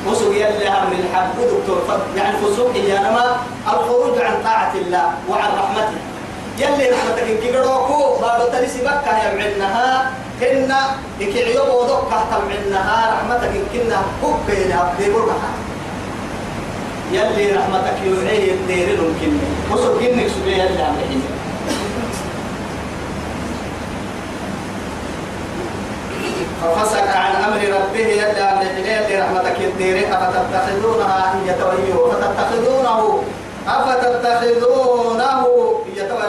وسق 0.07 0.31
يلي 0.31 0.67
أمر 0.67 0.91
الحق. 0.99 1.33
دكتور 1.37 1.81
يعني 2.17 2.37
فسوق 2.37 2.75
يا 2.75 2.99
نما 2.99 3.37
الخروج 3.67 4.17
عن 4.17 4.43
طاعة 4.43 4.73
الله 4.75 5.13
وعن 5.29 5.49
رحمته. 5.57 5.97
يلي 6.59 6.89
رحمتك 6.89 7.23
إن 7.23 7.37
كبروكو 7.43 8.19
بارو 8.21 8.45
تلسي 8.51 8.79
مكة 8.83 9.13
يبعنها 9.23 10.11
هن 10.41 10.71
إكعيو 11.21 11.63
ودكة 11.81 12.19
تبعنها 12.31 12.99
رحمتك 13.13 13.51
إن 13.55 13.65
كنا 13.73 13.99
كبينا 14.21 14.93
بيقولها 14.99 15.49
يلي 17.11 17.51
رحمتك 17.51 17.97
يوعيه 18.05 18.51
الدير 18.51 18.87
ممكن 19.01 19.31
وصل 19.71 20.01
جنك 20.01 20.27
سبيه 20.27 20.55
يلي 20.63 20.83
عم 20.83 20.95
يحيي 20.99 21.21
ففسق 26.61 27.07
عن 27.17 27.35
أمر 27.35 27.61
ربه 27.77 28.07
عم 28.43 28.61
يحيي 28.61 28.95
يلي 28.95 29.21
رحمتك 29.21 29.57
الدير. 29.59 30.07
أفتتخذونها 30.11 31.35
هي 31.35 31.53
تويه 31.53 31.95
فتتخذونه 32.11 33.23
أفتتخذونه. 33.67 34.99
توي 35.43 35.78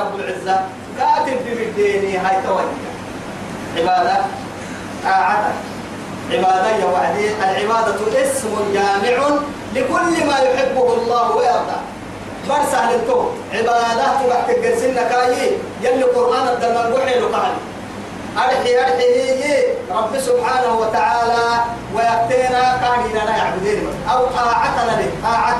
رب 0.01 0.21
العزة. 0.21 0.61
كاتب 0.99 1.39
في 1.45 1.65
الدين 1.65 2.21
هاي 2.21 2.37
تويه 2.47 2.73
عبادة 3.77 4.17
طاعتك. 5.05 5.55
عبادة 6.31 6.77
يا 6.77 6.85
وعدي 6.85 7.29
العبادة 7.35 8.23
اسم 8.23 8.49
جامع 8.75 9.29
لكل 9.75 10.27
ما 10.27 10.39
يحبه 10.39 10.95
الله 10.95 11.37
ويرضى. 11.37 11.79
برس 12.49 12.75
أهل 12.75 12.95
التوم 12.95 13.39
عبادات 13.55 14.19
وقت 14.29 14.51
الجرسين 14.57 14.95
كاي 14.95 15.51
يلي 15.83 16.03
قرآن 16.03 16.49
الدم 16.49 16.77
الوحي 16.87 17.21
لقال 17.21 17.53
أرحي 18.37 18.79
أرحي 18.81 19.65
رب 19.91 20.19
سبحانه 20.19 20.75
وتعالى 20.79 21.45
ويأتينا 21.95 22.79
كان 22.83 23.27
لا 23.27 23.37
يعبدين. 23.37 23.89
أو 24.13 24.27
طاعتنا 24.27 24.83
له 24.91 25.11
طاعت 25.23 25.57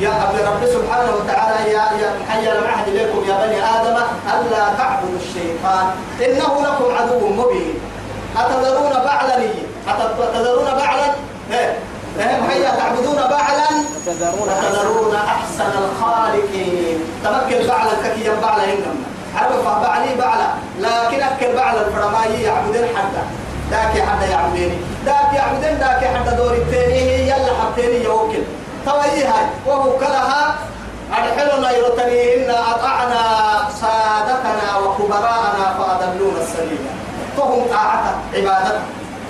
يا 0.00 0.12
رب 0.48 0.66
سبحانه 0.66 1.12
وتعالى 1.16 1.70
يا 1.72 1.84
يا 2.00 2.10
حي 2.28 2.52
المعهد 2.52 2.88
إليكم 2.88 3.20
يا 3.28 3.46
بني 3.46 3.58
آدم 3.64 3.96
ألا 4.34 4.74
تعبدوا 4.78 5.18
الشيطان 5.22 5.86
إنه 6.24 6.52
لكم 6.66 6.94
عدو 6.96 7.28
مبين. 7.28 7.74
أتذرون 8.36 8.92
بعلا 8.92 9.36
أتذرون 9.88 10.64
بعلا 10.64 11.08
إيه؟ 11.52 11.76
هيا 12.50 12.70
تعبدون 12.70 13.16
بعلا 13.16 13.68
تذرون 14.06 15.14
أحسن 15.14 15.70
الخالقين. 15.84 16.98
تمكن 17.24 17.66
بعلا 17.68 17.92
ككي 18.04 18.30
بعلا 18.42 18.64
إنما. 18.64 19.04
عرف 19.36 19.68
بعلي 19.82 20.14
بعلا 20.18 20.48
لكن 20.80 21.22
أكل 21.22 21.56
بعلا 21.56 21.80
الفرمائي 21.86 22.42
يعبدين 22.42 22.84
حدا. 22.96 23.22
ذاك 23.70 24.04
حدا 24.08 24.26
يعبديني. 24.26 24.78
ذاك 25.06 25.34
يعبدين 25.34 25.78
ذاك 25.78 26.04
حدا 26.04 26.32
دور 26.36 26.52
التاني 26.52 27.28
يلا 27.28 27.52
حبتيني 27.62 28.04
يوكل 28.04 28.42
توي 28.86 29.24
هاي 29.24 29.46
وهو 29.66 29.98
كلها 29.98 30.54
أدحلنا 31.12 31.70
يرتنيهن 31.70 32.50
أطعنا 32.50 33.22
سادتنا 33.80 34.78
وكبراءنا 34.78 35.74
فأضلونا 35.78 36.40
السبيل. 36.40 36.78
فهم 37.36 37.66
طاعة 37.70 38.14
عبادة. 38.34 38.78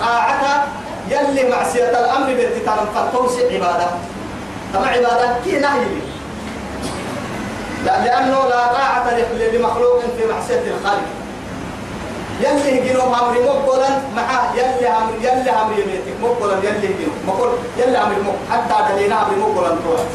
طاعة 0.01 0.65
يلي 1.09 1.51
معصية 1.51 1.91
الأمر 1.91 2.27
بالتتام 2.27 2.79
فتوسع 2.95 3.43
عبادة. 3.55 3.87
تما 4.75 4.87
عبادة 4.87 5.37
كي 5.45 5.59
نهي. 5.59 5.87
لأنه 7.85 8.49
لا 8.49 8.67
طاعة 8.67 9.11
لمخلوق 9.53 10.01
في 10.01 10.27
معصية 10.33 10.63
الخالق 10.67 11.09
يلي 12.43 12.89
جنوب 12.89 13.13
أمر 13.21 13.35
مقبلا 13.49 13.89
مع 14.17 14.29
يلي 14.55 14.89
أمر 14.89 15.13
يلي 15.21 15.51
أمر 15.51 15.73
يميتك. 15.73 16.17
مقبلا 16.23 16.57
يلي 16.67 16.89
جنوب 16.99 17.17
مقبل 17.27 17.53
يلي 17.79 17.99
أمر 17.99 18.17
مقبل 18.27 18.45
حتى 18.53 18.95
دلينا 18.95 19.23
أمر 19.23 19.37
مقبلا 19.39 19.77
توات 19.85 20.07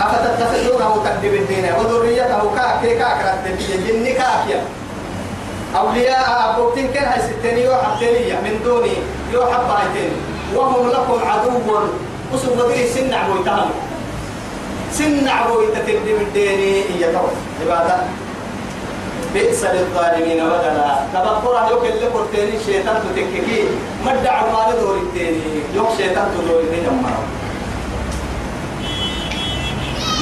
أفتتخذونه 0.00 1.02
تكذب 1.04 1.34
الدين 1.34 1.66
وذريته 1.78 2.42
كاكي 2.56 2.98
كاكرة 2.98 3.42
الجن 3.46 4.06
كاكيا 4.06 4.62
أولياء 5.76 6.54
أبوكين 6.54 6.92
كان 6.92 7.04
هاي 7.04 7.20
ستين 7.22 7.58
يو 7.58 7.74
حبتينية 7.74 8.34
من 8.34 8.60
دوني 8.64 8.96
يو 9.32 9.42
حبايتين 9.46 10.12
وهم 10.54 10.90
لكم 10.90 11.18
عدو. 11.28 11.50
وسوف 12.32 12.58
بدري 12.58 12.88
سن 12.88 13.14
عبوي 13.14 13.44
تهم 13.44 13.70
سن 14.92 15.28
عبوي 15.28 15.66
تتبدي 15.66 16.12
بالديني 16.18 16.82
هي 16.82 17.12
تو 17.12 17.26
عبادة. 17.62 17.96
بئس 19.34 19.64
للظالمين 19.64 20.40
بدلا. 20.50 20.90
تبقرا 21.14 21.70
يوك 21.70 21.84
اللي 21.84 22.06
قلتيني 22.06 22.64
شيطان 22.66 22.96
تتككي. 23.02 23.64
مدع 24.06 24.32
عمال 24.32 24.80
دور 24.80 24.96
الديني 24.96 25.42
يوك 25.74 25.88
شيطان 25.98 26.26
تدور 26.34 26.60
الديني 26.60 26.88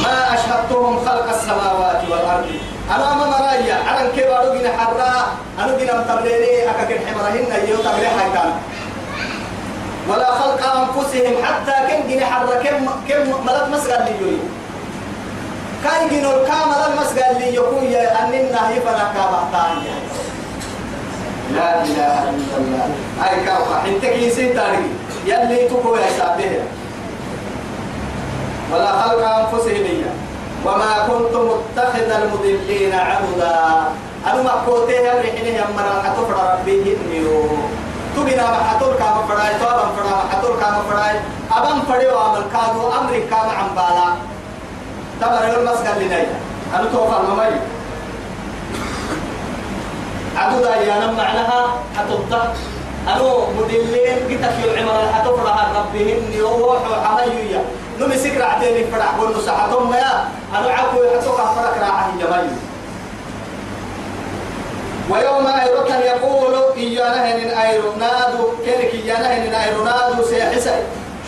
ما 0.03 0.35
أشهدتهم 0.35 1.05
خلق 1.07 1.29
السماوات 1.29 2.01
والأرض. 2.11 2.51
أنا 2.91 3.15
ما 3.15 3.27
مرايا 3.27 3.77
أنا 3.91 4.03
كبارو 4.17 4.59
جنا 4.59 4.71
حرا؟ 4.79 5.13
أنا 5.59 5.79
جنا 5.79 5.93
متبليني 6.01 6.71
أكاكن 6.71 6.99
حمرهن 7.07 7.47
أيو 7.53 7.77
تبلي 7.77 8.09
حيتان. 8.19 8.53
ولا 10.09 10.31
خلق 10.41 10.63
أنفسهم 10.81 11.35
حتى 11.45 11.75
كن 11.89 12.01
جنا 12.11 12.27
حرا. 12.27 12.55
كم 12.65 12.87
كم 13.09 13.47
ملك 13.47 13.67
مسجد 13.73 14.03
لي 14.21 14.37
كاي 15.85 16.09
جنا 16.11 16.35
الكامل 16.35 16.81
المسجد 16.89 17.39
لي 17.39 17.55
يقول 17.55 17.85
يا 17.85 18.25
أننا 18.25 18.71
يفنا 18.71 19.05
كابتان 19.15 19.77
لا 21.53 21.85
إله 21.85 22.19
إلا 22.31 22.57
الله. 22.59 22.89
أي 23.25 23.45
كاوكا 23.45 23.77
أنت 23.89 24.05
كيسين 24.05 24.55
تاري 24.55 24.89
يلي 25.27 25.69
تقوى 25.69 25.99
يا 25.99 26.11
سابه. 26.19 26.65
ولا 28.73 28.93
خلق 29.03 29.23
أنفسهم 29.29 30.05
وما 30.65 30.93
كنت 31.09 31.35
متخذ 31.37 32.11
المضلين 32.11 32.95
عبدا. 32.95 33.59
أنا 34.27 34.43
ما 34.43 34.63
كوتي 34.67 34.93
يا 34.93 35.15
رحني 35.21 35.53
يا 35.55 35.67
مرا. 35.77 36.03
حتفر 36.05 36.35
ربي 36.53 36.97
إنيو 36.97 37.45
تبنا 38.17 38.47
ما 38.51 38.61
حتور 38.71 38.95
كام 38.95 39.17
فراي. 39.29 39.53
تو 39.61 39.67
أبم 39.69 39.91
فرا. 39.97 40.11
ما 40.11 40.25
حتور 40.33 40.61
كام 40.61 40.77
فراي. 40.91 41.15
أبم 41.53 41.83
فري 41.89 42.07
وعمل 42.07 42.45
كادو 42.53 42.93
أمري 42.99 43.21
كام 43.21 43.49
عم 43.59 43.75
تبر 45.23 45.43
يوم 45.55 45.65
مسجد 45.65 45.99
لنا 46.03 46.19
أنا 46.75 46.89
توفى 46.93 47.17
الممي 47.21 47.57
عبدا 50.37 50.77
يا 50.77 50.95
نم 51.07 51.17
معناها 51.17 51.61
حتوتا 51.99 52.55
أنا 53.09 53.23
مدلين 53.59 54.17
قتك 54.31 54.57
العمر 54.65 55.13
حتفر 55.13 55.47
ربي 55.79 56.19
إنيو 56.19 56.49
وحو 56.49 56.95
حميويا 57.05 57.63
نمي 58.01 58.17
سكر 58.19 58.43
عتيني 58.43 58.85
فرع 58.85 59.05
قول 59.19 59.37
نصحتهم 59.37 59.95
يا. 59.95 60.29
أنا 60.59 60.75
عفو 60.75 61.03
يحسوك 61.03 61.37
فرق 61.37 61.75
راعه 61.81 62.11
جمال 62.21 62.49
ويوم 65.11 65.47
أيركن 65.47 65.95
يقول 65.95 66.55
إيانا 66.77 67.35
هن 67.35 67.51
أيرو 67.59 67.93
نادو. 68.01 68.45
كينك 68.65 68.95
إيانا 68.95 69.37
هن 69.37 69.55
أيرو 69.55 69.85
نادو؟ 69.85 70.23
سيحسي 70.25 70.71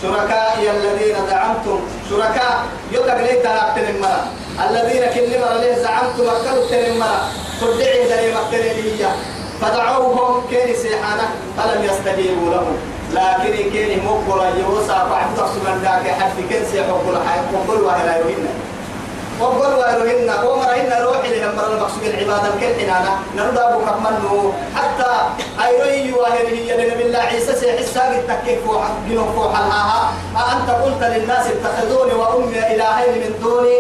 شركائي 0.05 0.71
الذين 0.71 1.17
زعمتم 1.31 1.81
شركاء 2.11 2.65
يتقلي 2.93 3.35
تلاقتن 3.43 3.85
المرا 3.95 4.27
الذين 4.71 5.03
كل 5.15 5.41
مرة 5.41 5.57
ليه 5.61 5.75
زعمتم 5.75 6.23
أكلوا 6.23 6.69
تن 6.71 6.85
المرا 6.93 7.21
تدعي 7.61 8.05
ذلك 8.09 8.37
مكتن 8.37 9.09
فدعوهم 9.61 10.43
كين 10.51 10.77
سيحانا 10.77 11.29
فلم 11.57 11.85
يستجيبوا 11.85 12.51
لهم 12.51 12.77
لكن 13.13 13.71
كين 13.71 14.05
مقبل 14.05 14.59
يوسع 14.61 15.05
بعد 15.05 15.27
تقصد 15.37 15.63
ذاك 15.83 16.11
حد 16.21 16.31
كن 16.51 16.65
سيحب 16.73 17.09
الحياة 17.11 17.45
مقبل 17.53 17.81
وهلا 17.83 18.17
يهنا 18.17 18.51
وهلا 19.41 20.05
يهنا 20.05 20.43
ومرهن 20.43 20.93
روحي 21.03 21.41
لهم 21.41 21.57
مرة 21.57 21.67
المقصود 21.75 22.05
العبادة 22.05 22.49
كن 22.61 22.73
حنانا 22.81 23.13
نرد 23.37 23.59
أبو 23.59 23.79
كمنه 23.87 24.53
حتى 24.77 25.13
أيري 25.67 26.13
واهر 26.13 26.47
هي 26.47 26.77
لنبي 26.77 27.03
الله 27.03 27.19
عيسى 27.19 27.55
سيحس 27.55 27.95
ساق 27.95 28.09
التكيف 28.09 28.67
فوح 28.67 28.85
جنوب 29.09 29.29
فوح 29.37 29.59
الهاها 29.59 30.13
أنت 30.53 30.71
قلت 30.71 31.03
للناس 31.03 31.47
اتخذوني 31.47 32.15
وأمي 32.15 32.59
إلهين 32.59 33.15
من 33.23 33.35
دوني. 33.43 33.79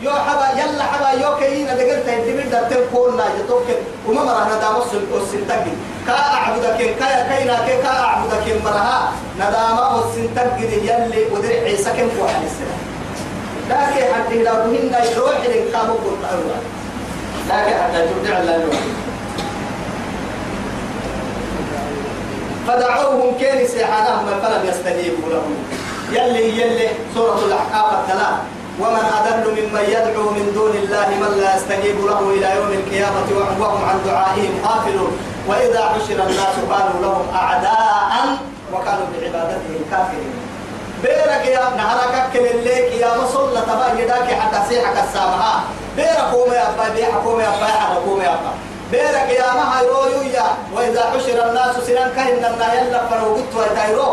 يو 0.00 0.10
حبا 0.10 0.60
يلا 0.60 0.84
حبا 0.84 1.10
يو 1.22 1.36
كينا 1.36 1.74
دقلت 1.74 2.08
الدمير 2.08 2.46
دا 2.52 2.62
تنقول 2.68 3.16
لا 3.18 3.24
يتوكل 3.38 3.78
وما 4.08 4.24
مرة 4.24 4.44
ندام 4.56 4.76
السنتقي 5.22 5.72
كا 6.06 6.12
أعبدك 6.12 6.78
كا 6.98 7.08
كينا 7.28 7.56
كي 7.66 7.82
كا 7.82 7.88
أعبدك 7.88 8.46
مرها. 8.64 9.12
ندام 9.36 9.78
السنتقي 10.02 10.62
يلي 10.62 11.24
ودرع 11.32 11.60
عيسى 11.64 11.90
كم 11.90 12.08
فوحل 12.18 12.44
السنة 12.44 12.76
لكن 13.70 14.04
حتى 14.14 14.42
لو 14.42 14.52
هن 14.52 14.94
يروح 15.12 15.38
لكن 17.48 17.74
حتى 17.82 18.00
ترجع 18.08 18.38
الله 18.38 18.68
فدعوهم 22.68 23.38
كان 23.40 23.66
سيحانهم 23.66 24.26
فلم 24.42 24.62
يستجيبوا 24.68 25.28
لهم. 25.30 25.54
يلي 26.12 26.60
يلي 26.60 26.88
سورة 27.14 27.38
الأحقاف 27.46 27.88
الثلاث. 28.00 28.36
ومن 28.80 29.04
أضل 29.18 29.50
ممن 29.50 29.84
يدعو 29.88 30.30
من 30.30 30.52
دون 30.54 30.74
الله 30.82 31.08
من 31.08 31.40
لا 31.40 31.56
يستجيب 31.56 32.06
له 32.06 32.20
إلى 32.30 32.48
يوم 32.56 32.70
القيامة 32.72 33.28
وهم 33.60 33.84
عن 33.84 33.96
دعائهم 34.06 34.52
غافلون. 34.64 35.12
وإذا 35.48 35.82
حشر 35.84 36.18
الناس 36.28 36.56
كانوا 36.70 36.98
لهم 37.02 37.26
أعداء 37.34 38.12
وكانوا 38.72 39.06
بعبادتهم 39.12 39.82
كافرين. 39.90 40.33
بيرك 41.04 41.44
يا 41.56 41.64
نهرك 41.76 42.14
كل 42.32 42.46
الليك 42.46 42.92
يا 43.02 43.10
مصر 43.18 43.60
تبا 43.68 44.00
يداك 44.00 44.28
حتى 44.40 44.58
سيحك 44.68 44.96
السامها. 45.04 45.54
بيرك 45.96 46.28
قوم 46.32 46.52
يا 46.52 46.64
أبا 46.70 46.94
بيحك 46.94 47.14
قوم 47.24 47.40
يا 47.40 47.48
أبا 47.48 47.66
يحك 47.66 47.96
قوم 48.06 48.20
يا 48.20 48.32
أبا 48.34 48.52
بيرك 48.92 49.28
يا 49.40 49.48
مها 49.58 49.82
يرويو 49.82 50.22
يا. 50.36 50.46
وإذا 50.74 51.02
حشر 51.12 51.48
الناس 51.48 51.76
سنان 51.86 52.10
كهن 52.16 52.44
النا 52.50 52.74
يلا 52.74 53.00
فروقت 53.08 53.52
ويتايرو. 53.56 54.12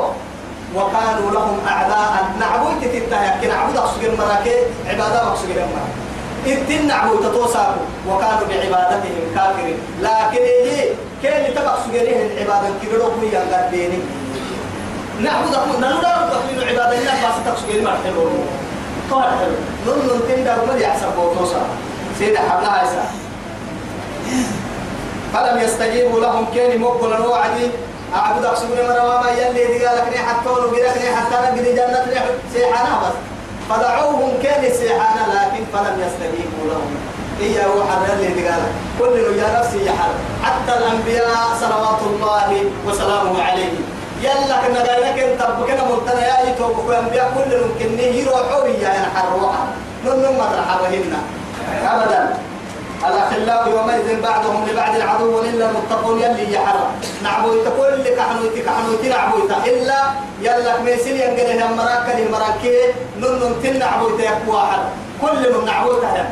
وكانوا 0.75 1.31
لهم 1.31 1.57
أعداء. 1.67 2.25
نعبود 2.39 2.81
تتتا 2.81 3.47
نعبود 3.47 3.77
أقصد 3.77 4.03
المراكي 4.03 4.55
عبادة 4.89 5.27
أقصد 5.27 5.49
المراكي 5.49 5.99
إتن 6.47 6.87
نعبود 6.87 7.19
تتوساكو. 7.19 7.81
وكانوا 8.09 8.47
بعبادتهم 8.49 9.25
كافرين. 9.35 9.77
لكن 10.01 10.43
إيه 10.43 10.91
كيف 11.21 11.57
تبقى 11.57 11.77
سجنيه 11.85 12.25
العبادة 12.25 12.69
كيلو 12.81 13.05
كوي 13.15 13.27
ينقديني 13.33 13.99
نعبد 15.23 15.53
أقول 15.53 15.81
نلولا 15.81 16.29
تقليل 16.31 16.69
عبادة 16.69 16.97
الله 16.97 17.11
بس 17.11 17.45
تقصد 17.45 17.81
ما 17.83 17.97
حلو 18.03 18.29
طار 19.11 19.23
حلو 19.39 19.55
نون 19.85 20.07
نون 20.07 20.21
تندر 20.27 20.65
ما 20.67 20.79
يحسب 20.79 21.07
بوتوسا 21.17 21.61
سيدة 22.19 22.39
حبلها 22.39 22.83
إسا 22.83 23.05
فلم 25.33 25.59
يستجيبوا 25.59 26.19
لهم 26.19 26.45
كيني 26.53 26.77
مقبلا 26.77 27.19
وعدي 27.19 27.67
أعبد 28.15 28.45
أقسم 28.45 28.67
مرة 28.69 29.21
ما 29.23 29.29
يلي 29.31 29.77
دي 29.77 29.85
قالك 29.85 30.17
حتى 30.17 30.49
ولو 30.49 30.67
قالك 30.67 30.97
ني 30.97 31.15
حتى 31.15 31.35
نقدي 31.43 31.73
جنة 31.73 32.05
سيحانا 32.53 32.99
بس. 32.99 33.15
فدعوهم 33.69 34.31
كان 34.43 34.73
سيحانا 34.73 35.23
لكن 35.33 35.63
فلم 35.73 35.95
يستجيبوا 36.05 36.65
لهم. 36.69 36.95
هي 37.39 37.65
روح 37.75 37.87
اللي 38.13 38.47
قال 38.49 38.61
كل 38.99 39.37
يا 39.39 39.59
نفسي 39.59 39.85
يا 39.85 39.91
حر 39.91 40.13
حتى 40.43 40.77
الأنبياء 40.77 41.27
صلوات 41.61 42.01
الله 42.05 42.65
وسلامه 42.87 43.43
عليه. 43.43 43.73
يلا 44.21 44.55
كنا 44.67 44.79
قايلك 44.87 45.19
انت 45.19 45.41
بكنا 45.59 45.83
ملتنا 45.89 46.21
يا 46.27 46.35
أيتو 46.47 46.67
بكو 46.67 46.91
أنبياء 46.91 47.27
كل 47.35 47.51
ممكن 47.63 47.99
يروحوا 47.99 48.67
يا 48.67 49.09
حر 49.15 49.29
روحا 49.41 49.63
نن 50.05 50.23
مرحبا 50.37 50.87
هنا 50.87 51.19
ابدا. 51.93 52.37
الأخلاء 53.07 53.69
يومئذ 53.69 54.21
بعضهم 54.21 54.67
لبعض 54.69 54.95
العدو 54.95 55.41
إلا 55.41 55.69
المتقون 55.69 56.19
يلي 56.21 56.53
يحرى 56.53 56.85
نعبويت 57.23 57.65
كل 57.77 58.03
كحنويت 58.17 58.65
كحنويت 58.65 59.05
نعبويت. 59.05 59.51
إلا 59.67 59.99
يلا 60.41 60.79
ميسين 60.85 61.15
ينقله 61.15 61.67
مراك 61.77 62.07
لي 62.15 62.25
مراكي 62.33 62.77
نن 63.19 63.55
تن 63.63 63.79
نعبويت 63.79 64.19
يكوا 64.19 64.59
حر 64.59 64.83
كل 65.21 65.41
من 65.53 65.65
نعبويت 65.65 66.03
هذا 66.03 66.25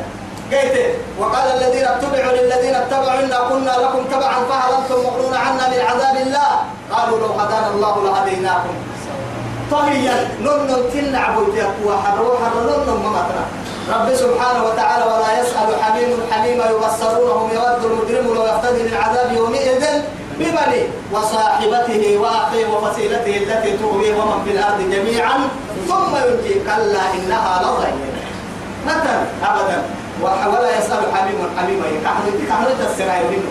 قيت 0.52 0.96
وقال 1.18 1.46
الذين 1.56 1.84
اتبعوا 1.84 2.32
للذين 2.32 2.74
اتبعوا 2.74 3.20
إنا 3.20 3.38
كنا 3.48 3.70
لكم 3.70 4.04
تبعا 4.04 4.38
فهل 4.50 4.70
أنتم 4.82 4.98
مغنون 5.06 5.34
عنا 5.34 5.68
من 5.68 5.80
عذاب 5.88 6.16
الله؟ 6.26 6.50
قالوا 6.92 7.18
لو 7.18 7.32
هدانا 7.40 7.68
الله 7.74 8.04
لهديناكم. 8.04 8.74
طهيا 9.70 10.28
نن 10.40 10.90
تن 10.92 11.12
نعبويت 11.12 11.54
يكوا 11.54 11.96
حر 12.04 12.22
وحر 12.22 12.54
نن 12.68 12.94
ممتنا 13.04 13.44
رب 13.94 14.14
سبحانه 14.14 14.64
وتعالى 14.64 15.04
ولا 15.04 15.40
يسأل 15.40 15.82
حميم 15.82 16.10
حميما 16.30 16.64
يبصرونهم 16.64 17.50
يود 17.54 17.84
المجرم 17.84 18.34
لو 18.34 18.44
يفتدي 18.44 18.82
من 18.82 18.94
عذاب 18.94 19.32
يومئذ 19.32 19.84
بمن 20.38 20.72
وصاحبته 21.12 22.18
وأخيه 22.18 22.66
وفصيلته 22.66 23.36
التي 23.36 23.78
تؤويه 23.78 24.14
ومن 24.14 24.44
في 24.44 24.50
الأرض 24.50 24.80
جميعا 24.90 25.38
ثم 25.88 26.16
ينجي 26.16 26.54
كلا 26.66 27.04
إنها 27.14 27.62
لظى 27.62 27.88
متى 28.86 29.16
أبدا. 29.44 29.82
ولا 30.22 30.78
يسأل 30.78 31.02
حميم 31.14 31.38
حميما 31.58 31.84
كحل 32.04 32.48
كحل 32.48 32.66
السرايا 32.90 33.30
منه 33.30 33.50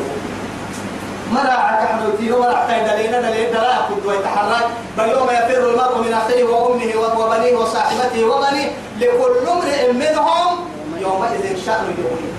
مرا 1.32 1.58
كحنوتي 1.84 2.32
هو 2.32 2.44
رحتين 2.44 2.84
دلينا 2.88 3.22
دليل 3.22 3.52
دلا 3.52 3.76
كنت 3.90 4.06
ويتحرك 4.06 4.66
بل 4.98 5.10
يوم 5.10 5.28
يفر 5.30 5.70
المرء 5.70 5.98
من 6.08 6.14
أخيه 6.14 6.44
وأمه 6.44 6.92
وبنيه 7.20 7.56
وصاحبته 7.56 8.26
وبنيه 8.26 8.68
لكل 9.00 9.48
امرئ 9.52 9.92
منهم 9.94 10.70
يومئذ 11.02 11.66
شأن 11.66 11.86
يغنيه 11.98 12.36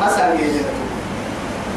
مثلا 0.00 0.34
يجب. 0.34 0.64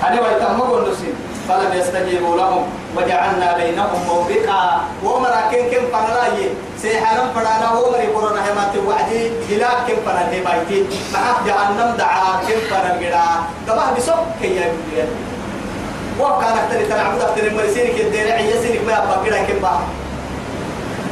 أنا 0.08 0.22
ويتمر 0.22 0.84
النسين 0.84 1.14
فلم 1.50 1.80
يستجيبوا 1.80 2.38
لهم. 2.38 2.64
وجعلنا 2.98 3.58
بينهم 3.58 4.00
موبقا. 4.08 4.64
ومرا 5.04 5.42
كن 5.52 5.64
كن 5.72 5.84
فنراي 5.94 6.50
سيحرم 6.82 7.28
فرانا 7.36 7.68
ومري 7.80 8.08
قرنا 8.08 8.42
همات 8.52 8.76
وعدي. 8.88 9.22
إلى 9.50 9.70
كن 9.88 9.98
فنا 10.06 10.24
هبايتي 10.32 10.80
معك 11.14 11.38
جهنم 11.48 11.96
دعا 11.98 12.30
كن 12.48 12.60
فنا 12.70 12.96
الجدا 12.96 13.28
كما 13.68 13.94
بسوق 13.98 14.26
كي 14.42 14.48
يبدي 14.48 15.04
وكان 16.20 16.58
أكتر 16.58 16.86
تنعبد 16.90 17.22
أكتر 17.22 17.54
مرسينك 17.54 18.02
الدين 18.02 18.32
عيا 18.32 18.62
سينك 18.62 18.82
ما 18.88 18.92
يبقى 18.92 19.18
كده 19.26 19.38
كم 19.48 19.60
بقى 19.62 19.80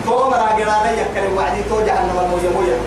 تو 0.05 0.29
مرا 0.29 0.49
جرانا 0.57 0.91
يكر 0.91 1.25
وعدي. 1.37 1.61
تو 1.69 1.81
جهنم 1.81 2.17
الموية 2.19 2.49
موية. 2.55 2.77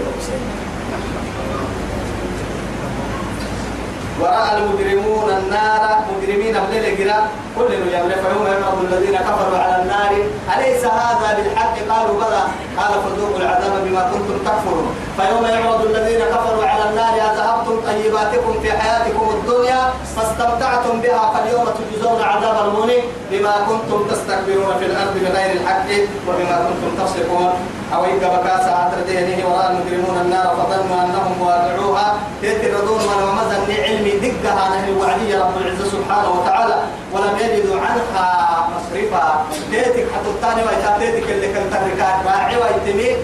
ورأى 4.21 4.59
المجرمون 4.59 5.31
النار. 5.31 6.05
مجرمين 6.11 6.55
بليل 6.71 6.99
جرا 6.99 7.19
كل 7.59 7.73
يوم 7.73 8.09
فيوم 8.09 8.47
يعرض 8.47 8.93
الذين 8.93 9.17
كفروا 9.19 9.59
على 9.59 9.83
النار 9.83 10.11
أليس 10.57 10.85
هذا 10.85 11.37
بالحق؟ 11.37 11.75
قالوا 11.91 12.17
بلى. 12.17 12.43
قال 12.79 12.93
فذوقوا 13.03 13.37
العذاب 13.37 13.85
بما 13.85 14.11
كنتم 14.13 14.39
تكفرون. 14.45 14.95
فيوم 15.17 15.45
يعرض 15.45 15.85
الذين 15.85 16.21
كفروا 16.21 16.65
على 16.65 16.91
النار 16.91 17.15
أذهبتم 17.15 17.81
طيباتكم 17.87 18.61
في 18.63 18.73
حياتكم 18.73 19.29
الدنيا 19.31 19.81
فاستمتعتم 20.17 21.01
بها 21.01 21.33
فاليوم 21.35 21.65
تجزون 21.79 22.23
عذاب 22.23 22.55
الهون 22.55 22.91
بما 23.31 23.55
كنتم 23.69 24.07
تستكبرون 24.11 24.79
في 24.79 24.87
الأرض 24.87 25.15
بغير 25.15 25.51
الحق 25.53 25.89
وبما 26.29 26.57
كنتم 26.69 27.05
تصدقون 27.05 27.51
أو 27.95 28.05
إن 28.05 28.19
بكاسة 28.19 28.71
عتردينه 28.71 29.49
ورأى 29.49 29.67
المجرمون 29.71 30.19
النار 30.25 30.47
فظنوا 30.57 31.05
أنهم 31.05 31.43
واقعوها. 31.43 32.15
يتردون 32.43 32.99
من 32.99 33.23
ومزن 33.29 33.83
علمي 33.83 34.11
دقها 34.11 34.69
نهر 34.69 34.89
وعدي 35.01 35.37
رب 35.37 35.57
العزة 35.57 35.85
سبحانه 35.85 36.31
وتعالى. 36.31 36.77
ولم 37.13 37.35
يجدوا 37.41 37.81
عنها 37.81 38.69
مصرفا. 38.73 39.45
تيتك 39.71 40.07
حتى 40.15 40.29
الثاني 40.35 40.63
ويتاتيتك 40.63 41.31
اللي 41.31 41.47
كنت 41.47 41.73
تركات 41.73 42.15
راعي 42.27 42.57
ويتمي 42.57 43.17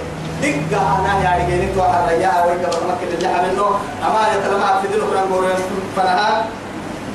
دقها 0.42 0.94
نهي 1.06 1.26
عرقين 1.26 1.60
انتو 1.68 1.82
حرياها 1.82 2.44
ويقبل 2.46 2.82
مكة 2.90 3.10
اللي 3.14 3.28
حملنه 3.28 3.68
أما 4.06 4.22
يتلمع 4.34 4.80
في 4.80 4.88
دينه 4.88 5.06
فرنقور 5.10 5.44
فنها 5.96 6.46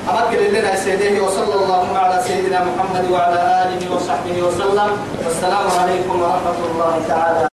أمكن 0.10 0.38
لنا 0.54 0.76
سيديه 0.76 1.22
وصلى 1.22 1.56
الله 1.56 1.98
على 1.98 2.24
سيدنا 2.28 2.60
محمد 2.60 3.12
وعلى 3.12 3.40
آله 3.64 3.96
وصحبه 3.96 4.36
وسلم. 4.44 4.90
والسلام 5.26 5.68
عليكم 5.80 6.22
ورحمة 6.22 6.60
الله 6.72 7.02
تعالى. 7.08 7.53